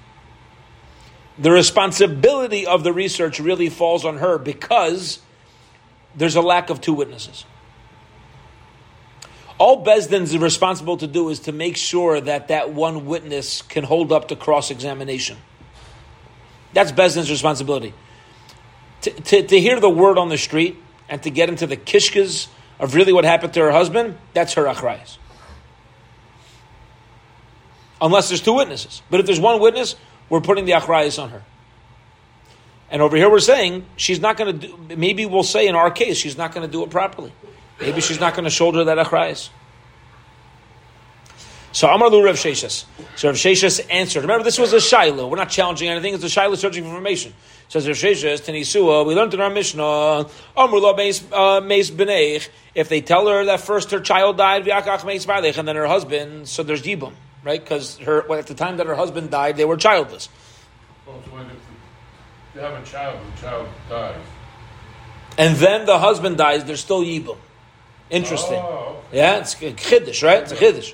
the 1.38 1.50
responsibility 1.50 2.66
of 2.66 2.82
the 2.82 2.92
research 2.92 3.38
really 3.38 3.68
falls 3.68 4.04
on 4.04 4.18
her 4.18 4.38
because 4.38 5.20
there's 6.16 6.36
a 6.36 6.42
lack 6.42 6.70
of 6.70 6.80
two 6.80 6.92
witnesses. 6.92 7.44
All 9.58 9.84
Besdin 9.84 10.22
is 10.22 10.36
responsible 10.38 10.96
to 10.98 11.06
do 11.06 11.28
is 11.30 11.40
to 11.40 11.52
make 11.52 11.76
sure 11.76 12.20
that 12.20 12.48
that 12.48 12.72
one 12.72 13.06
witness 13.06 13.62
can 13.62 13.84
hold 13.84 14.12
up 14.12 14.28
to 14.28 14.36
cross 14.36 14.70
examination. 14.70 15.36
That's 16.72 16.92
Besdin's 16.92 17.30
responsibility. 17.30 17.94
To, 19.02 19.10
to, 19.10 19.42
to, 19.46 19.60
hear 19.60 19.78
the 19.80 19.90
word 19.90 20.18
on 20.18 20.28
the 20.28 20.38
street 20.38 20.76
and 21.08 21.22
to 21.22 21.30
get 21.30 21.48
into 21.48 21.66
the 21.66 21.76
kishkas 21.76 22.48
of 22.78 22.94
really 22.94 23.12
what 23.12 23.24
happened 23.24 23.54
to 23.54 23.60
her 23.60 23.70
husband, 23.70 24.16
that's 24.32 24.54
her 24.54 24.64
achrayas. 24.64 25.18
Unless 28.00 28.28
there's 28.28 28.40
two 28.40 28.54
witnesses. 28.54 29.02
But 29.10 29.20
if 29.20 29.26
there's 29.26 29.40
one 29.40 29.60
witness, 29.60 29.96
we're 30.28 30.40
putting 30.40 30.64
the 30.64 30.72
achrayas 30.72 31.22
on 31.22 31.30
her. 31.30 31.42
And 32.90 33.02
over 33.02 33.16
here 33.16 33.30
we're 33.30 33.40
saying 33.40 33.84
she's 33.96 34.20
not 34.20 34.36
going 34.36 34.60
to 34.60 34.68
do, 34.68 34.96
maybe 34.96 35.26
we'll 35.26 35.42
say 35.42 35.68
in 35.68 35.74
our 35.74 35.90
case, 35.90 36.16
she's 36.16 36.38
not 36.38 36.54
going 36.54 36.66
to 36.66 36.72
do 36.72 36.82
it 36.84 36.90
properly. 36.90 37.32
Maybe 37.80 38.00
she's 38.00 38.20
not 38.20 38.34
going 38.34 38.44
to 38.44 38.50
shoulder 38.50 38.84
that 38.84 38.98
achrayas. 38.98 39.50
So 41.72 41.86
Amar 41.86 42.08
Lu 42.08 42.24
Rav 42.24 42.36
Sheshes. 42.36 42.86
So 43.14 43.28
Rav 43.28 43.36
Sheshes 43.36 43.86
answered. 43.90 44.22
Remember, 44.22 44.42
this 44.42 44.58
was 44.58 44.72
a 44.72 44.80
Shiloh. 44.80 45.28
We're 45.28 45.36
not 45.36 45.50
challenging 45.50 45.88
anything. 45.88 46.14
It's 46.14 46.24
a 46.24 46.28
Shiloh 46.28 46.54
searching 46.54 46.82
for 46.82 46.90
information. 46.90 47.34
Says 47.68 47.86
Rav 47.86 47.96
Sheshes, 47.96 48.40
Tanisua, 48.40 49.06
we 49.06 49.14
learned 49.14 49.34
in 49.34 49.40
our 49.40 49.50
Mishnah, 49.50 50.26
Amr 50.56 50.78
Lo 50.78 50.96
Meis 50.96 51.22
uh, 51.30 51.60
B'neich, 51.60 52.48
if 52.74 52.88
they 52.88 53.02
tell 53.02 53.28
her 53.28 53.44
that 53.44 53.60
first 53.60 53.90
her 53.90 54.00
child 54.00 54.38
died, 54.38 54.64
V'akach 54.64 55.04
Meis 55.04 55.26
B'alech, 55.26 55.58
and 55.58 55.68
then 55.68 55.76
her 55.76 55.86
husband, 55.86 56.48
so 56.48 56.62
there's 56.62 56.82
Yibum 56.82 57.12
right? 57.48 57.60
Because 57.64 57.96
her 57.98 58.24
well, 58.28 58.38
at 58.38 58.46
the 58.46 58.54
time 58.54 58.76
that 58.76 58.86
her 58.86 58.94
husband 58.94 59.30
died, 59.30 59.56
they 59.56 59.64
were 59.64 59.78
childless. 59.78 60.28
Well, 61.06 61.20
so 61.24 61.38
if 61.38 61.46
you 62.54 62.60
have 62.60 62.80
a 62.80 62.84
child, 62.84 63.18
the 63.26 63.40
child 63.40 63.68
dies. 63.88 64.20
And 65.38 65.56
then 65.56 65.86
the 65.86 65.98
husband 65.98 66.36
dies, 66.36 66.64
they're 66.64 66.76
still 66.76 67.02
yibum. 67.02 67.38
Interesting. 68.10 68.58
Oh, 68.58 69.02
Yeah, 69.12 69.38
it's 69.38 69.54
a 69.54 69.72
chiddush, 69.72 70.22
right? 70.22 70.42
It's 70.42 70.52
a 70.52 70.56
chiddush. 70.56 70.92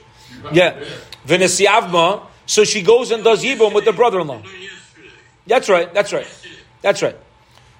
Yeah. 0.52 0.84
Venesiavma, 1.26 2.26
so 2.46 2.64
she 2.64 2.82
goes 2.82 3.10
and 3.10 3.24
does 3.24 3.42
yibum 3.42 3.74
with 3.74 3.84
the 3.84 3.92
brother-in-law. 3.92 4.42
That's 5.46 5.68
right, 5.68 5.92
that's 5.92 6.12
right. 6.12 6.28
That's 6.82 7.02
right. 7.02 7.16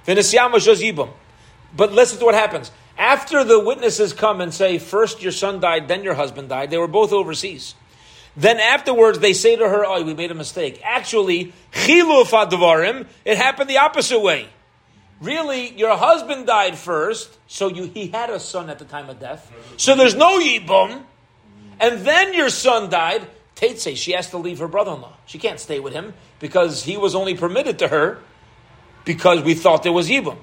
Venesiavma 0.07 0.65
does 0.65 0.83
yibum. 0.83 1.11
But 1.77 1.93
listen 1.93 2.19
to 2.19 2.25
what 2.25 2.35
happens. 2.35 2.73
After 2.97 3.45
the 3.45 3.61
witnesses 3.61 4.13
come 4.13 4.41
and 4.41 4.53
say, 4.55 4.79
first 4.79 5.23
your 5.23 5.33
son 5.33 5.61
died, 5.61 5.87
then 5.89 6.03
your 6.03 6.15
husband 6.15 6.49
died, 6.49 6.71
they 6.71 6.79
were 6.79 6.89
both 6.89 7.13
overseas. 7.13 7.75
Then 8.37 8.59
afterwards, 8.59 9.21
they 9.21 9.33
say 9.33 9.57
to 9.57 9.69
her, 9.69 9.87
"Oh, 9.87 10.03
we 10.03 10.15
made 10.15 10.31
a 10.31 10.35
mistake." 10.35 10.81
Actually, 10.83 11.53
chiluf 11.73 12.31
advarim. 12.31 13.07
It 13.25 13.37
happened 13.39 13.71
the 13.71 13.79
opposite 13.79 14.21
way. 14.21 14.49
Really, 15.21 15.73
your 15.75 15.97
husband 15.97 16.47
died 16.47 16.77
first, 16.77 17.39
so 17.47 17.69
you, 17.69 17.85
he 17.85 18.09
had 18.09 18.31
a 18.31 18.41
son 18.41 18.69
at 18.69 18.79
the 18.79 18.85
time 18.85 19.09
of 19.09 19.21
death. 19.21 19.51
So 19.77 19.95
there's 19.95 20.17
no 20.17 20.39
yibum, 20.41 21.03
and 21.79 22.01
then 22.05 22.35
your 22.35 22.51
son 22.51 22.91
died. 22.91 23.27
Says 23.77 23.99
she 23.99 24.13
has 24.13 24.29
to 24.31 24.37
leave 24.37 24.59
her 24.59 24.69
brother-in-law. 24.69 25.15
She 25.25 25.39
can't 25.39 25.59
stay 25.59 25.81
with 25.81 25.95
him 25.95 26.13
because 26.39 26.83
he 26.85 26.99
was 26.99 27.15
only 27.15 27.35
permitted 27.35 27.79
to 27.79 27.89
her 27.89 28.19
because 29.07 29.43
we 29.43 29.55
thought 29.55 29.83
there 29.85 29.93
was 29.93 30.11
yibum. 30.11 30.37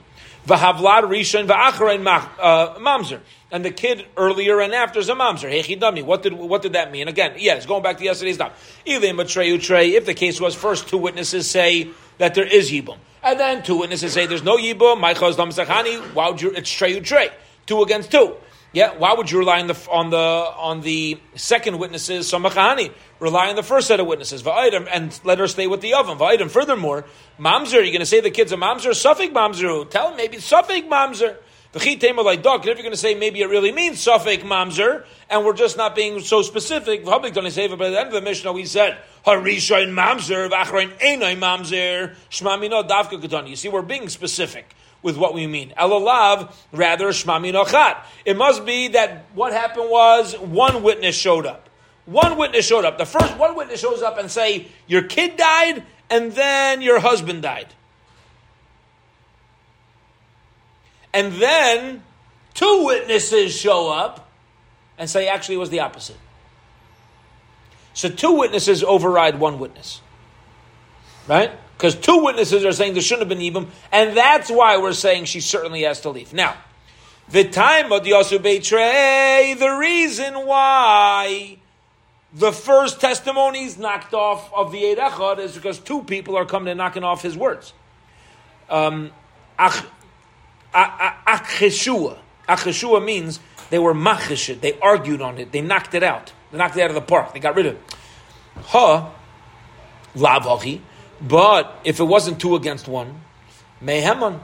V'havlad 0.47 1.03
rishon 1.03 1.47
v'acharein 1.47 2.05
uh, 2.39 2.75
mamzer. 2.79 3.19
And 3.51 3.65
the 3.65 3.71
kid 3.71 4.05
earlier 4.17 4.59
and 4.61 4.73
after 4.73 4.99
is 4.99 5.09
a 5.09 5.13
mamzer. 5.13 5.51
Hechidami. 5.51 6.03
What 6.03 6.23
did 6.23 6.33
what 6.33 6.61
did 6.61 6.73
that 6.73 6.91
mean? 6.91 7.07
Again, 7.07 7.33
yes, 7.37 7.65
going 7.65 7.83
back 7.83 7.97
to 7.97 8.03
yesterday's 8.03 8.37
daf. 8.37 8.51
If 8.85 10.05
the 10.05 10.13
case 10.13 10.41
was 10.41 10.55
first 10.55 10.87
two 10.87 10.97
witnesses 10.97 11.49
say 11.49 11.89
that 12.17 12.33
there 12.33 12.47
is 12.47 12.71
yibum, 12.71 12.97
and 13.23 13.39
then 13.39 13.61
two 13.61 13.77
witnesses 13.77 14.13
say 14.13 14.25
there's 14.25 14.43
no 14.43 14.57
yibum. 14.57 15.01
Ma'ichoz 15.01 15.35
dam 15.37 16.13
Why 16.13 16.29
would 16.29 16.41
you? 16.41 16.51
It's 16.51 16.71
trey. 16.71 17.29
Two 17.65 17.83
against 17.83 18.11
two. 18.11 18.35
Yeah, 18.73 18.97
why 18.97 19.13
would 19.13 19.29
you 19.29 19.39
rely 19.39 19.59
on 19.59 19.67
the 19.67 19.77
on 19.89 20.11
the 20.11 20.17
on 20.17 20.79
the 20.79 21.19
second 21.35 21.77
witnesses, 21.77 22.31
samachani? 22.31 22.93
Rely 23.19 23.49
on 23.49 23.57
the 23.57 23.63
first 23.63 23.87
set 23.87 23.99
of 23.99 24.07
witnesses, 24.07 24.43
va'idam, 24.43 24.87
and 24.89 25.19
let 25.25 25.39
her 25.39 25.47
stay 25.49 25.67
with 25.67 25.81
the 25.81 25.93
oven. 25.93 26.17
Va'idam. 26.17 26.49
Furthermore, 26.49 27.03
mamzer, 27.37 27.73
you're 27.73 27.83
going 27.87 27.99
to 27.99 28.05
say 28.05 28.21
the 28.21 28.31
kid's 28.31 28.53
a 28.53 28.55
mamzer, 28.55 28.91
suffik 28.91 29.33
mamzer. 29.33 29.89
Tell 29.89 30.11
him 30.11 30.15
maybe 30.15 30.37
suffik 30.37 30.87
mamzer. 30.87 31.35
The 31.73 31.79
chitema 31.79 32.23
like 32.23 32.43
dog. 32.43 32.61
If 32.61 32.65
you're 32.65 32.75
going 32.75 32.91
to 32.91 32.97
say 32.97 33.13
maybe 33.13 33.41
it 33.41 33.49
really 33.49 33.73
means 33.73 33.99
suffix 33.99 34.41
mamzer, 34.41 35.03
and 35.29 35.43
we're 35.43 35.53
just 35.53 35.75
not 35.75 35.93
being 35.93 36.21
so 36.21 36.41
specific, 36.41 37.03
public 37.03 37.33
don't 37.33 37.51
say. 37.51 37.67
But 37.67 37.77
by 37.77 37.89
the 37.89 37.99
end 37.99 38.07
of 38.07 38.13
the 38.13 38.21
Mishnah, 38.21 38.53
we 38.53 38.65
said 38.65 38.97
harishain 39.25 39.91
mamzer, 39.91 40.49
v'achrein 40.49 40.97
einay 40.97 41.37
mamzer, 41.37 42.15
shmamino 42.29 42.87
davka 42.87 43.21
katani. 43.21 43.49
You 43.49 43.55
see, 43.57 43.67
we're 43.67 43.81
being 43.81 44.07
specific 44.07 44.73
with 45.01 45.17
what 45.17 45.33
we 45.33 45.47
mean. 45.47 45.73
Elalav, 45.77 46.53
rather 46.71 47.07
shmamino 47.07 47.67
chat. 47.67 48.05
It 48.25 48.37
must 48.37 48.65
be 48.65 48.89
that 48.89 49.25
what 49.33 49.53
happened 49.53 49.89
was 49.89 50.37
one 50.37 50.83
witness 50.83 51.15
showed 51.15 51.45
up. 51.45 51.69
One 52.05 52.37
witness 52.37 52.65
showed 52.65 52.85
up. 52.85 52.97
The 52.97 53.05
first 53.05 53.37
one 53.37 53.55
witness 53.55 53.79
shows 53.79 54.01
up 54.01 54.17
and 54.17 54.29
say 54.29 54.67
your 54.87 55.03
kid 55.03 55.37
died, 55.37 55.83
and 56.09 56.31
then 56.33 56.81
your 56.81 56.99
husband 56.99 57.41
died. 57.41 57.67
And 61.13 61.33
then 61.33 62.03
two 62.53 62.85
witnesses 62.85 63.55
show 63.55 63.89
up 63.89 64.29
and 64.97 65.09
say, 65.09 65.27
actually, 65.27 65.55
it 65.55 65.59
was 65.59 65.69
the 65.69 65.79
opposite. 65.79 66.17
So 67.93 68.09
two 68.09 68.33
witnesses 68.33 68.83
override 68.83 69.39
one 69.39 69.59
witness. 69.59 70.01
Right? 71.27 71.51
Because 71.81 71.95
two 71.95 72.23
witnesses 72.23 72.63
are 72.63 72.71
saying 72.73 72.93
there 72.93 73.01
shouldn't 73.01 73.27
have 73.27 73.39
been 73.39 73.39
Yibum, 73.53 73.67
and 73.91 74.15
that's 74.15 74.51
why 74.51 74.77
we're 74.77 74.93
saying 74.93 75.25
she 75.25 75.39
certainly 75.39 75.81
has 75.81 76.01
to 76.01 76.11
leave. 76.11 76.31
Now, 76.31 76.55
the 77.27 77.43
time 77.43 77.91
of 77.91 78.03
the 78.03 78.11
Yosu 78.11 78.37
Beitrei, 78.37 79.57
the 79.57 79.71
reason 79.71 80.45
why 80.45 81.57
the 82.35 82.51
first 82.51 83.01
testimony 83.01 83.63
is 83.63 83.79
knocked 83.79 84.13
off 84.13 84.53
of 84.53 84.71
the 84.71 84.91
Eid 84.91 85.39
is 85.39 85.55
because 85.55 85.79
two 85.79 86.03
people 86.03 86.37
are 86.37 86.45
coming 86.45 86.67
and 86.67 86.77
knocking 86.77 87.03
off 87.03 87.23
his 87.23 87.35
words. 87.35 87.73
Um, 88.69 89.09
Acheshua. 90.75 92.19
Acheshua 92.47 93.03
means 93.03 93.39
they 93.71 93.79
were 93.79 93.95
machishit. 93.95 94.61
They 94.61 94.79
argued 94.81 95.23
on 95.23 95.39
it. 95.39 95.51
They 95.51 95.61
knocked 95.61 95.95
it 95.95 96.03
out. 96.03 96.31
They 96.51 96.59
knocked 96.59 96.77
it 96.77 96.83
out 96.83 96.91
of 96.91 96.95
the 96.95 97.01
park. 97.01 97.33
They 97.33 97.39
got 97.39 97.55
rid 97.55 97.65
of 97.65 97.73
it. 97.73 97.81
Ha, 98.65 99.11
lavachi. 100.15 100.81
But 101.21 101.79
if 101.83 101.99
it 101.99 102.03
wasn't 102.03 102.41
two 102.41 102.55
against 102.55 102.87
one, 102.87 103.21
meheman, 103.81 104.39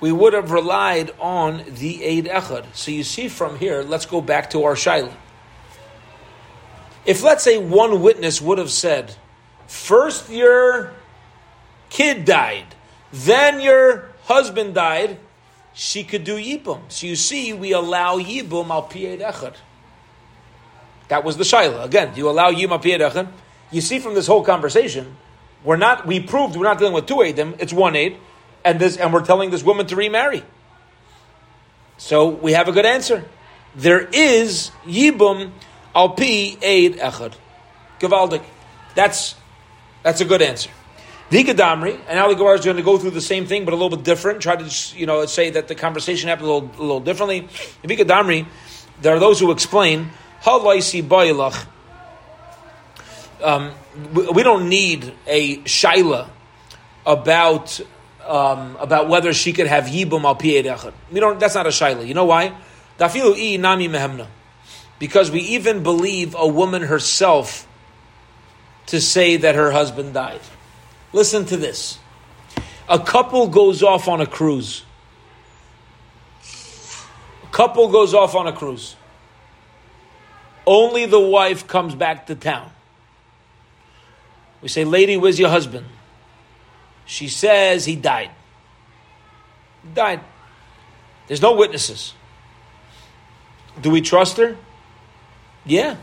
we 0.00 0.12
would 0.12 0.34
have 0.34 0.50
relied 0.50 1.10
on 1.18 1.64
the 1.66 2.06
Eid 2.06 2.26
Echad. 2.26 2.66
So 2.74 2.90
you 2.90 3.02
see 3.02 3.28
from 3.28 3.58
here, 3.58 3.82
let's 3.82 4.06
go 4.06 4.20
back 4.20 4.50
to 4.50 4.64
our 4.64 4.74
Shaila. 4.74 5.12
If 7.04 7.22
let's 7.22 7.42
say 7.42 7.58
one 7.58 8.02
witness 8.02 8.40
would 8.40 8.58
have 8.58 8.70
said, 8.70 9.14
first 9.66 10.28
your 10.28 10.92
kid 11.88 12.24
died, 12.24 12.74
then 13.12 13.60
your 13.60 14.10
husband 14.24 14.74
died, 14.74 15.18
she 15.72 16.04
could 16.04 16.24
do 16.24 16.36
Yibum. 16.36 16.80
So 16.88 17.06
you 17.06 17.16
see, 17.16 17.52
we 17.52 17.72
allow 17.72 18.18
Yibum 18.18 18.70
al 18.70 18.88
Piyed 18.88 19.20
Echad. 19.20 19.54
That 21.08 21.22
was 21.22 21.36
the 21.36 21.44
Shaila. 21.44 21.84
Again, 21.84 22.12
you 22.16 22.28
allow 22.28 22.50
Yibum 22.50 22.72
al 22.72 23.10
Echad. 23.10 23.28
You 23.70 23.80
see 23.80 23.98
from 23.98 24.14
this 24.14 24.26
whole 24.26 24.42
conversation, 24.44 25.16
we're 25.64 25.76
not, 25.76 26.06
we 26.06 26.20
proved 26.20 26.56
we're 26.56 26.64
not 26.64 26.78
dealing 26.78 26.94
with 26.94 27.06
two 27.06 27.16
Eidim, 27.16 27.56
it's 27.60 27.72
one 27.72 27.96
Eid, 27.96 28.16
and, 28.64 28.80
this, 28.80 28.96
and 28.96 29.12
we're 29.12 29.24
telling 29.24 29.50
this 29.50 29.62
woman 29.62 29.86
to 29.86 29.96
remarry. 29.96 30.42
So 31.98 32.28
we 32.28 32.52
have 32.52 32.68
a 32.68 32.72
good 32.72 32.86
answer. 32.86 33.24
There 33.74 34.00
is 34.00 34.70
Yibum 34.84 35.50
al 35.94 36.10
Pi 36.10 36.56
Eid 36.62 36.98
Echad. 36.98 37.34
Gavaldik. 38.00 38.42
That's, 38.94 39.34
that's 40.02 40.20
a 40.20 40.24
good 40.24 40.42
answer. 40.42 40.70
The 41.28 41.42
Gadamri, 41.42 41.98
and 42.08 42.20
Ali 42.20 42.36
Gemara 42.36 42.54
is 42.54 42.64
going 42.64 42.76
to 42.76 42.84
go 42.84 42.98
through 42.98 43.10
the 43.10 43.20
same 43.20 43.46
thing, 43.46 43.64
but 43.64 43.74
a 43.74 43.76
little 43.76 43.96
bit 43.96 44.04
different. 44.04 44.40
Try 44.40 44.54
to 44.54 44.96
you 44.96 45.06
know 45.06 45.26
say 45.26 45.50
that 45.50 45.66
the 45.66 45.74
conversation 45.74 46.28
happened 46.28 46.48
a 46.48 46.52
little, 46.52 46.70
a 46.78 46.80
little 46.80 47.00
differently. 47.00 47.48
The 47.82 47.96
Gadamri, 47.96 48.46
there 49.02 49.16
are 49.16 49.18
those 49.18 49.40
who 49.40 49.50
explain 49.50 50.10
halaisi 50.42 51.02
bailach. 51.02 51.66
Um, 53.42 53.72
we 54.14 54.42
don't 54.42 54.68
need 54.68 55.12
a 55.26 55.58
shaila 55.58 56.28
about 57.04 57.80
um, 58.26 58.76
about 58.80 59.08
whether 59.08 59.32
she 59.32 59.52
could 59.52 59.66
have 59.66 59.84
yibum 59.84 60.24
al 60.24 60.36
echad. 60.36 60.92
We 61.10 61.20
don't. 61.20 61.38
That's 61.38 61.54
not 61.54 61.66
a 61.66 61.70
shaila. 61.70 62.06
You 62.06 62.14
know 62.14 62.24
why? 62.24 62.56
Dafilu 62.98 63.34
i 63.36 63.56
nami 63.56 63.88
mehemna. 63.88 64.26
Because 64.98 65.30
we 65.30 65.40
even 65.40 65.82
believe 65.82 66.34
a 66.36 66.46
woman 66.46 66.82
herself 66.82 67.68
to 68.86 69.00
say 69.00 69.36
that 69.36 69.54
her 69.54 69.70
husband 69.70 70.14
died. 70.14 70.40
Listen 71.12 71.44
to 71.46 71.56
this. 71.56 71.98
A 72.88 72.98
couple 72.98 73.48
goes 73.48 73.82
off 73.82 74.08
on 74.08 74.20
a 74.20 74.26
cruise. 74.26 74.84
A 77.42 77.46
couple 77.52 77.88
goes 77.88 78.14
off 78.14 78.34
on 78.34 78.46
a 78.46 78.52
cruise. 78.52 78.96
Only 80.66 81.06
the 81.06 81.20
wife 81.20 81.66
comes 81.66 81.94
back 81.94 82.26
to 82.26 82.34
town. 82.34 82.70
We 84.66 84.68
say, 84.68 84.84
Lady, 84.84 85.16
where's 85.16 85.38
your 85.38 85.48
husband? 85.48 85.86
She 87.04 87.28
says 87.28 87.84
he 87.84 87.94
died. 87.94 88.32
He 89.84 89.90
died. 89.94 90.22
There's 91.28 91.40
no 91.40 91.54
witnesses. 91.54 92.14
Do 93.80 93.90
we 93.90 94.00
trust 94.00 94.38
her? 94.38 94.56
Yeah. 95.64 95.98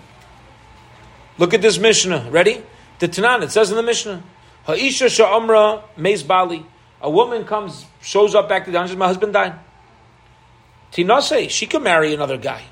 Look 1.38 1.54
at 1.54 1.62
this 1.62 1.78
Mishnah. 1.78 2.30
Ready? 2.32 2.64
The 3.00 3.10
Tanan, 3.10 3.44
it 3.44 3.52
says 3.52 3.70
in 3.70 3.76
the 3.76 3.84
Mishnah. 3.84 4.24
Ha'isha 4.66 5.10
sha'amra 5.10 5.84
meis 5.98 6.24
bali. 6.24 6.66
A 7.02 7.10
woman 7.10 7.44
comes, 7.44 7.86
shows 8.02 8.34
up 8.34 8.48
back 8.48 8.64
to 8.64 8.72
the 8.72 8.78
dungeon, 8.78 8.98
my 8.98 9.08
husband 9.08 9.34
died. 9.34 9.56
Tinase, 10.94 11.50
she 11.50 11.66
could 11.66 11.84
marry 11.84 12.14
another 12.14 12.38
guy. 12.38 12.64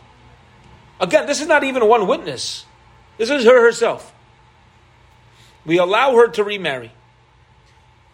Again, 1.02 1.26
this 1.26 1.42
is 1.42 1.48
not 1.48 1.66
even 1.66 1.86
one 1.86 2.08
witness. 2.08 2.66
This 3.18 3.30
is 3.30 3.44
her 3.44 3.62
herself. 3.62 4.14
We 5.66 5.78
allow 5.78 6.16
her 6.16 6.28
to 6.30 6.44
remarry. 6.44 6.92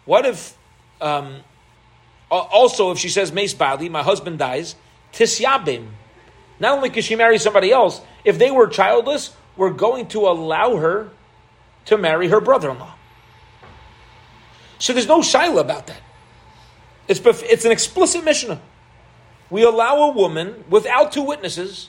What 0.04 0.26
if, 0.26 0.56
um, 1.00 1.38
also, 2.30 2.90
if 2.90 2.98
she 2.98 3.08
says 3.08 3.32
Mace 3.32 3.54
Bali, 3.54 3.88
my 3.88 4.02
husband 4.02 4.38
dies, 4.38 4.74
Tisyabim. 5.12 5.88
Not 6.60 6.76
only 6.76 6.90
could 6.90 7.04
she 7.04 7.16
marry 7.16 7.38
somebody 7.38 7.72
else, 7.72 8.00
if 8.24 8.38
they 8.38 8.50
were 8.50 8.66
childless, 8.66 9.34
we're 9.56 9.70
going 9.70 10.08
to 10.08 10.20
allow 10.28 10.76
her 10.76 11.10
to 11.86 11.96
marry 11.96 12.28
her 12.28 12.40
brother 12.40 12.70
in 12.70 12.78
law. 12.78 12.94
So 14.78 14.92
there's 14.92 15.08
no 15.08 15.20
shaila 15.20 15.60
about 15.60 15.86
that. 15.86 16.00
It's, 17.08 17.20
it's 17.24 17.64
an 17.64 17.72
explicit 17.72 18.24
Mishnah. 18.24 18.60
We 19.50 19.62
allow 19.62 20.10
a 20.10 20.12
woman 20.12 20.64
without 20.68 21.12
two 21.12 21.22
witnesses 21.22 21.88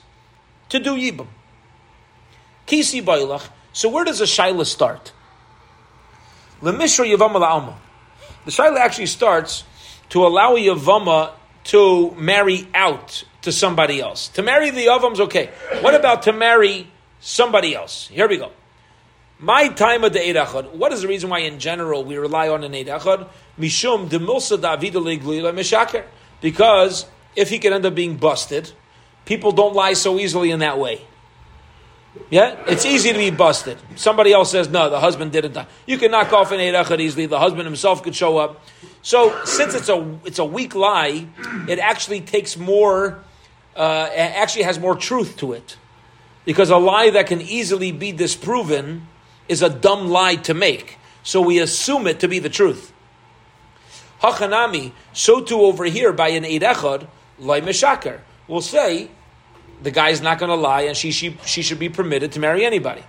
to 0.70 0.80
do 0.80 0.96
yibum. 0.96 1.28
Kisi 2.66 3.04
bailach. 3.04 3.50
So 3.74 3.90
where 3.90 4.06
does 4.06 4.22
a 4.22 4.26
shaila 4.26 4.66
start? 4.66 5.12
Lemishra 6.62 7.06
yavama 7.06 7.40
la'alma. 7.40 7.76
The 8.46 8.52
shaila 8.52 8.78
actually 8.78 9.08
starts 9.08 9.64
to 10.10 10.26
allow 10.26 10.56
a 10.56 10.60
yavama 10.60 11.32
to 11.66 12.12
marry 12.12 12.68
out 12.74 13.24
to 13.42 13.52
somebody 13.52 14.02
else. 14.02 14.28
To 14.30 14.42
marry 14.42 14.70
the 14.70 14.88
avam's 14.88 15.20
okay. 15.20 15.50
What 15.82 15.96
about 15.96 16.24
to 16.24 16.34
marry 16.34 16.92
somebody 17.20 17.76
else? 17.76 18.08
Here 18.08 18.28
we 18.28 18.38
go. 18.38 18.52
My 19.40 19.70
time 19.70 20.04
of 20.04 20.12
the 20.12 20.20
Eid. 20.20 20.74
What 20.74 20.92
is 20.92 21.02
the 21.02 21.08
reason 21.08 21.30
why, 21.30 21.40
in 21.40 21.60
general, 21.60 22.04
we 22.04 22.18
rely 22.18 22.50
on 22.50 22.64
an 22.64 22.76
Eid? 22.76 22.88
Mishum 22.88 24.10
demilsa 24.10 24.58
mishaker. 25.54 26.04
Because 26.42 27.06
if 27.36 27.50
he 27.50 27.60
can 27.60 27.72
end 27.72 27.86
up 27.86 27.96
being 27.96 28.18
busted, 28.18 28.72
people 29.26 29.52
don't 29.52 29.74
lie 29.74 29.94
so 29.94 30.20
easily 30.20 30.52
in 30.52 30.60
that 30.60 30.78
way. 30.78 31.02
Yeah, 32.30 32.56
it's 32.68 32.86
easy 32.86 33.12
to 33.12 33.18
be 33.18 33.30
busted. 33.30 33.78
Somebody 33.96 34.34
else 34.34 34.52
says 34.52 34.70
no, 34.70 34.90
the 34.90 35.00
husband 35.00 35.32
didn't 35.32 35.54
die. 35.54 35.68
You 35.86 35.98
can 35.98 36.12
knock 36.12 36.34
off 36.34 36.52
an 36.52 36.60
Echad 36.60 37.00
easily. 37.00 37.26
The 37.26 37.40
husband 37.40 37.66
himself 37.66 38.04
could 38.04 38.16
show 38.16 38.38
up. 38.38 38.64
So 39.02 39.44
since 39.46 39.74
it's 39.74 39.90
a 39.90 40.20
it's 40.26 40.40
a 40.40 40.46
weak 40.46 40.76
lie, 40.76 41.28
it 41.68 41.80
actually 41.80 42.22
takes 42.22 42.58
more. 42.58 43.24
Uh, 43.76 44.10
actually 44.14 44.64
has 44.64 44.78
more 44.78 44.96
truth 44.96 45.38
to 45.38 45.54
it, 45.54 45.78
because 46.44 46.70
a 46.70 46.78
lie 46.78 47.12
that 47.12 47.28
can 47.28 47.40
easily 47.40 47.94
be 47.94 48.12
disproven 48.12 49.08
is 49.48 49.62
a 49.62 49.70
dumb 49.70 50.10
lie 50.10 50.36
to 50.36 50.54
make. 50.54 50.98
So 51.24 51.40
we 51.40 51.60
assume 51.60 52.06
it 52.08 52.20
to 52.20 52.28
be 52.28 52.40
the 52.40 52.50
truth. 52.50 52.92
Hachanami, 54.22 54.92
so 55.14 55.40
too 55.42 55.62
over 55.62 55.86
here 55.86 56.12
by 56.12 56.30
an 56.30 56.44
Eid 56.44 56.64
Echad, 56.64 57.08
Lai 57.38 57.62
Meshaker. 57.62 58.20
We'll 58.50 58.62
say 58.62 59.12
the 59.82 59.92
guy's 59.92 60.22
not 60.22 60.40
going 60.40 60.50
to 60.50 60.56
lie 60.56 60.82
and 60.82 60.96
she, 60.96 61.12
she, 61.12 61.38
she 61.46 61.62
should 61.62 61.80
be 61.80 61.90
permitted 61.90 62.34
to 62.34 62.40
marry 62.40 62.66
anybody. 62.66 63.04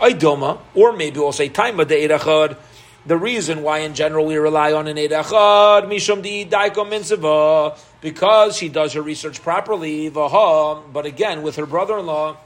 Aidoma, 0.00 0.58
or 0.74 0.92
maybe 0.92 1.18
we'll 1.18 1.32
say 1.32 1.48
Taima 1.48 1.86
de 1.86 2.04
Eid 2.04 2.56
the 3.04 3.16
reason 3.16 3.62
why 3.62 3.78
in 3.78 3.94
general 3.94 4.26
we 4.26 4.36
rely 4.36 4.72
on 4.72 4.86
an 4.86 4.96
Eid 4.96 5.10
Echad, 5.10 5.88
Mishum 5.88 6.22
di 6.22 6.44
Daiko 6.44 7.76
because 8.00 8.56
she 8.56 8.68
does 8.68 8.92
her 8.92 9.02
research 9.02 9.42
properly, 9.42 10.10
Vaha, 10.10 10.82
but 10.92 11.04
again, 11.04 11.42
with 11.42 11.56
her 11.56 11.66
brother-in-law, 11.66 12.36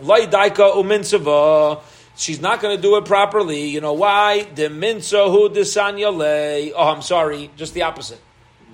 Lai 0.00 0.26
Daika 0.26 0.74
Uminsava, 0.74 1.82
she's 2.16 2.40
not 2.40 2.60
going 2.60 2.74
to 2.76 2.82
do 2.82 2.96
it 2.96 3.04
properly. 3.04 3.66
You 3.66 3.80
know 3.80 3.92
why? 3.92 4.42
The 4.54 4.62
minsahu 4.64 5.54
desanyale. 5.54 6.72
Oh, 6.74 6.88
I'm 6.88 7.02
sorry, 7.02 7.50
just 7.56 7.74
the 7.74 7.82
opposite. 7.82 8.20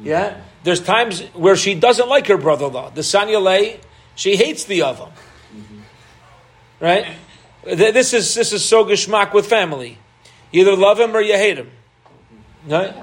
Yeah? 0.02 0.30
Mm-hmm. 0.30 0.40
There's 0.64 0.80
times 0.80 1.20
where 1.34 1.56
she 1.56 1.74
doesn't 1.74 2.08
like 2.08 2.26
her 2.28 2.38
brother-in-law. 2.38 2.90
The 2.90 3.02
Sanyale, 3.02 3.80
she 4.16 4.36
hates 4.36 4.64
the 4.64 4.82
other. 4.82 5.06
Right? 6.80 7.06
This 7.62 8.12
is 8.12 8.34
this 8.34 8.52
is 8.52 8.64
so 8.64 8.84
geschmack 8.84 9.32
with 9.32 9.46
family. 9.46 9.98
You 10.50 10.62
either 10.62 10.76
love 10.76 10.98
him 10.98 11.14
or 11.14 11.20
you 11.20 11.34
hate 11.34 11.58
him. 11.58 11.70
Right? 12.66 12.94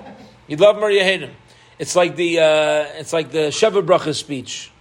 You 0.48 0.58
love 0.58 0.78
him 0.78 0.84
or 0.84 0.90
you 0.90 1.04
hate 1.04 1.22
him. 1.22 1.32
It's 1.80 1.96
like 1.96 2.16
the 2.16 2.40
uh, 2.40 3.00
it's 3.00 3.14
like 3.14 3.32
the 3.32 3.50
Sheva 3.50 3.86
Bracha 3.86 4.14
speech. 4.14 4.72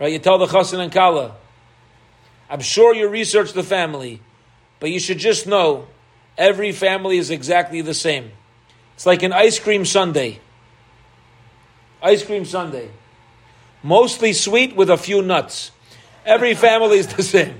Right? 0.00 0.12
You 0.12 0.18
tell 0.18 0.38
the 0.38 0.46
Chassan 0.46 0.80
and 0.80 0.92
Kala. 0.92 1.36
I'm 2.48 2.60
sure 2.60 2.94
you 2.94 3.08
researched 3.08 3.54
the 3.54 3.62
family, 3.62 4.20
but 4.80 4.90
you 4.90 5.00
should 5.00 5.18
just 5.18 5.46
know 5.46 5.88
every 6.38 6.72
family 6.72 7.18
is 7.18 7.30
exactly 7.30 7.80
the 7.80 7.94
same. 7.94 8.30
It's 8.94 9.06
like 9.06 9.22
an 9.22 9.32
ice 9.32 9.58
cream 9.58 9.84
sundae. 9.84 10.38
Ice 12.02 12.24
cream 12.24 12.44
sundae. 12.44 12.88
Mostly 13.86 14.32
sweet 14.32 14.74
with 14.74 14.90
a 14.90 14.96
few 14.96 15.22
nuts. 15.22 15.70
Every 16.24 16.54
family 16.54 16.98
is 16.98 17.06
the 17.06 17.22
same. 17.22 17.56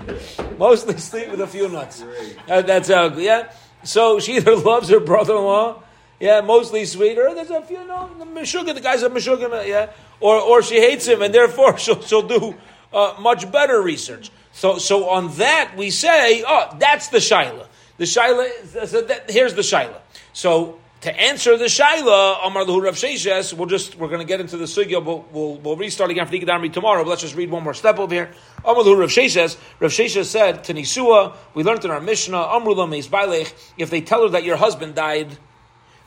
Mostly 0.59 0.99
sweet 0.99 1.31
with 1.31 1.41
a 1.41 1.47
few 1.47 1.69
nuts. 1.69 2.03
Uh, 2.49 2.63
that's 2.63 2.91
ugly, 2.91 3.27
yeah? 3.27 3.53
So 3.85 4.19
she 4.19 4.39
either 4.39 4.57
loves 4.73 4.89
her 4.89 4.99
brother 4.99 5.37
in 5.37 5.45
law, 5.45 5.85
yeah, 6.19 6.41
mostly 6.41 6.85
sweet, 6.85 7.17
or 7.17 7.33
there's 7.33 7.51
a 7.51 7.63
few, 7.63 7.87
no, 7.87 8.11
the 8.19 8.25
Meshuggah, 8.25 8.75
the 8.75 8.81
guy's 8.81 9.05
a 9.05 9.09
Meshuggah, 9.09 9.69
yeah? 9.69 9.91
Or, 10.19 10.41
or 10.41 10.63
she 10.63 10.81
hates 10.81 11.07
him, 11.07 11.23
and 11.23 11.33
therefore 11.33 11.79
she'll, 11.79 12.03
she'll 12.03 12.27
do 12.27 12.57
uh, 12.93 13.15
much 13.21 13.49
better 13.53 13.81
research. 13.81 14.33
So, 14.51 14.79
so 14.79 15.09
on 15.09 15.33
that, 15.37 15.75
we 15.77 15.91
say, 15.91 16.43
oh, 16.45 16.77
that's 16.81 17.07
the 17.07 17.19
Shaila. 17.19 17.69
The 17.99 18.05
Shaila, 18.05 18.89
so 18.89 19.03
that, 19.03 19.31
here's 19.31 19.55
the 19.55 19.63
Shaila. 19.63 20.01
So, 20.33 20.81
to 21.07 21.21
answer 21.21 21.57
the 21.57 21.67
Shaila, 21.67 22.45
Amar 22.45 22.65
Lahu 22.65 22.83
Rav 22.83 22.97
Sheshes, 22.97 23.53
we'll 23.53 23.69
just, 23.69 23.97
we're 23.97 24.09
going 24.09 24.19
to 24.19 24.27
get 24.27 24.41
into 24.41 24.57
the 24.57 24.65
Sugya, 24.65 25.05
but 25.05 25.33
we'll, 25.33 25.55
we'll 25.59 25.77
restart 25.77 26.11
again 26.11 26.27
for 26.27 26.33
the 26.33 26.41
Ikadamri 26.41 26.73
tomorrow, 26.73 27.05
but 27.05 27.11
let's 27.11 27.23
just 27.23 27.37
read 27.37 27.49
one 27.49 27.63
more 27.63 27.75
step 27.75 28.01
over 28.01 28.13
here. 28.13 28.33
Amar 28.65 28.83
Lahu 28.83 28.99
Rav 28.99 29.09
Sheshes, 29.09 29.57
Rav 29.79 29.93
Sheshes 29.93 30.25
said 30.25 30.65
to 30.65 30.75
Nisua, 30.75 31.37
we 31.55 31.63
learned 31.63 31.85
in 31.85 31.93
our 31.93 32.01
Mishnah, 32.01 32.37
Amrula 32.37 32.89
Meis 32.89 33.07
Bailech, 33.07 33.55
if 33.79 33.89
they 33.89 34.01
tell 34.01 34.23
her 34.23 34.31
that 34.31 34.43
your 34.43 34.57
husband 34.57 34.97
died, 34.97 35.29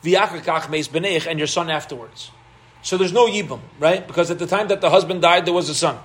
V'yachakach 0.04 0.68
Meis 0.68 0.88
Benech, 0.88 1.26
and 1.26 1.38
your 1.38 1.48
son 1.48 1.70
afterwards. 1.70 2.30
So 2.82 2.98
there's 2.98 3.14
no 3.14 3.26
Yibum, 3.26 3.60
right? 3.78 4.06
Because 4.06 4.30
at 4.30 4.38
the 4.38 4.46
time 4.46 4.68
that 4.68 4.82
the 4.82 4.90
husband 4.90 5.22
died, 5.22 5.46
there 5.46 5.54
was 5.54 5.70
a 5.70 5.74
son. 5.74 5.98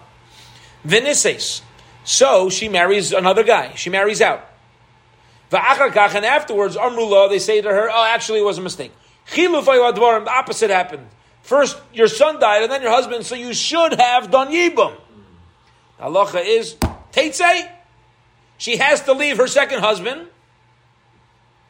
Vinises. 0.87 1.63
So 2.05 2.49
she 2.49 2.69
marries 2.69 3.11
another 3.11 3.43
guy. 3.43 3.75
She 3.75 3.89
marries 3.89 4.21
out. 4.21 4.49
V'achar 5.51 6.15
and 6.15 6.25
afterwards, 6.25 6.75
Amrullah, 6.75 7.29
they 7.29 7.39
say 7.39 7.61
to 7.61 7.69
her, 7.69 7.89
oh, 7.91 8.05
actually, 8.05 8.39
it 8.39 8.45
was 8.45 8.57
a 8.57 8.61
mistake. 8.61 8.91
Chiluf 9.27 9.65
the 9.65 10.29
opposite 10.29 10.69
happened. 10.69 11.07
First, 11.41 11.79
your 11.93 12.07
son 12.07 12.39
died, 12.39 12.63
and 12.63 12.71
then 12.71 12.81
your 12.81 12.91
husband, 12.91 13.25
so 13.25 13.35
you 13.35 13.53
should 13.53 13.93
have 13.93 14.31
done 14.31 14.49
Yibum. 14.51 14.95
Halacha 15.99 16.43
is, 16.43 16.75
Teitzei, 17.11 17.69
she 18.57 18.77
has 18.77 19.01
to 19.03 19.13
leave 19.13 19.37
her 19.37 19.47
second 19.47 19.79
husband 19.79 20.27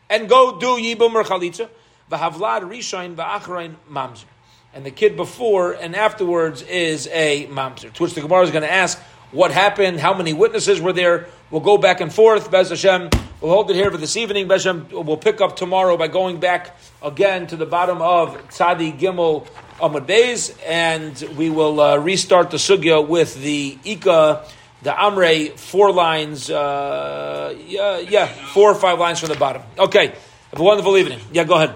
and 0.09 0.29
go 0.29 0.59
do 0.59 0.77
Yibum 0.77 1.13
or 1.13 1.23
Chalitza. 1.23 1.69
V'havlad 2.11 2.61
Rishain 2.61 3.15
v'achrain 3.15 3.75
mamzer. 3.91 4.25
And 4.73 4.85
the 4.85 4.91
kid 4.91 5.15
before 5.15 5.73
and 5.73 5.95
afterwards 5.95 6.61
is 6.61 7.07
a 7.11 7.47
mamzer. 7.47 7.91
To 7.93 8.03
which 8.03 8.13
the 8.13 8.21
Gemara 8.21 8.43
is 8.43 8.51
going 8.51 8.63
to 8.63 8.71
ask, 8.71 8.99
what 9.31 9.51
happened? 9.51 9.99
How 9.99 10.13
many 10.13 10.33
witnesses 10.33 10.79
were 10.79 10.93
there? 10.93 11.27
We'll 11.49 11.61
go 11.61 11.77
back 11.77 12.01
and 12.01 12.13
forth. 12.13 12.51
Bez 12.51 12.69
Hashem, 12.69 13.09
we'll 13.41 13.51
hold 13.51 13.69
it 13.69 13.75
here 13.75 13.91
for 13.91 13.97
this 13.97 14.17
evening. 14.17 14.47
We'll 14.47 15.17
pick 15.17 15.41
up 15.41 15.55
tomorrow 15.55 15.97
by 15.97 16.07
going 16.07 16.39
back 16.39 16.77
again 17.01 17.47
to 17.47 17.55
the 17.55 17.65
bottom 17.65 18.01
of 18.01 18.35
Tzadi 18.49 18.97
Gimel 18.97 19.47
Amud 19.79 20.05
Beis, 20.07 20.55
and 20.65 21.21
we 21.37 21.49
will 21.49 21.79
uh, 21.79 21.97
restart 21.97 22.51
the 22.51 22.57
sugya 22.57 23.05
with 23.05 23.35
the 23.41 23.77
Ika, 23.83 24.45
the 24.83 24.91
Amre, 24.91 25.57
four 25.57 25.91
lines, 25.91 26.49
uh, 26.49 27.55
yeah, 27.67 27.99
yeah, 27.99 28.27
four 28.27 28.71
or 28.71 28.75
five 28.75 28.99
lines 28.99 29.19
from 29.19 29.29
the 29.29 29.35
bottom. 29.35 29.63
Okay, 29.77 30.07
have 30.07 30.59
a 30.59 30.63
wonderful 30.63 30.97
evening. 30.97 31.19
Yeah, 31.31 31.43
go 31.43 31.55
ahead. 31.55 31.75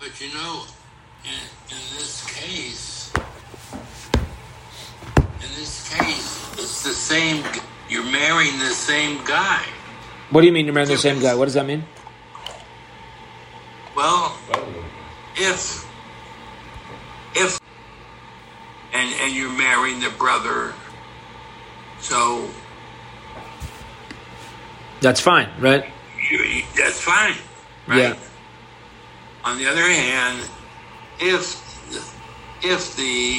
But 0.00 0.20
you 0.20 0.32
know, 0.32 0.64
in, 1.24 1.30
in 1.70 1.82
this 1.96 2.24
case, 2.26 3.12
in 5.16 5.50
this 5.56 5.94
case, 5.94 6.52
it's 6.54 6.84
the 6.84 6.94
same. 6.94 7.44
You're 7.90 8.04
marrying 8.04 8.58
the 8.58 8.70
same 8.70 9.24
guy. 9.24 9.64
What 10.30 10.42
do 10.42 10.46
you 10.46 10.52
mean 10.52 10.66
you're 10.66 10.74
marrying 10.74 10.90
the 10.90 10.98
same 10.98 11.20
guy? 11.20 11.34
What 11.34 11.46
does 11.46 11.54
that 11.54 11.66
mean? 11.66 11.84
Well, 13.96 14.36
if 15.36 15.86
if 17.34 17.58
and 18.92 19.14
and 19.22 19.34
you're 19.34 19.50
marrying 19.56 20.00
the 20.00 20.10
brother, 20.10 20.74
so 22.00 22.48
That's 25.00 25.20
fine, 25.20 25.48
right? 25.60 25.84
you, 26.30 26.38
you- 26.38 26.62
that's 26.76 27.00
fine, 27.00 27.34
right? 27.86 27.98
Yeah. 27.98 28.16
On 29.44 29.56
the 29.58 29.66
other 29.66 29.82
hand, 29.82 30.42
if 31.20 31.56
if 32.62 32.96
the 32.96 33.36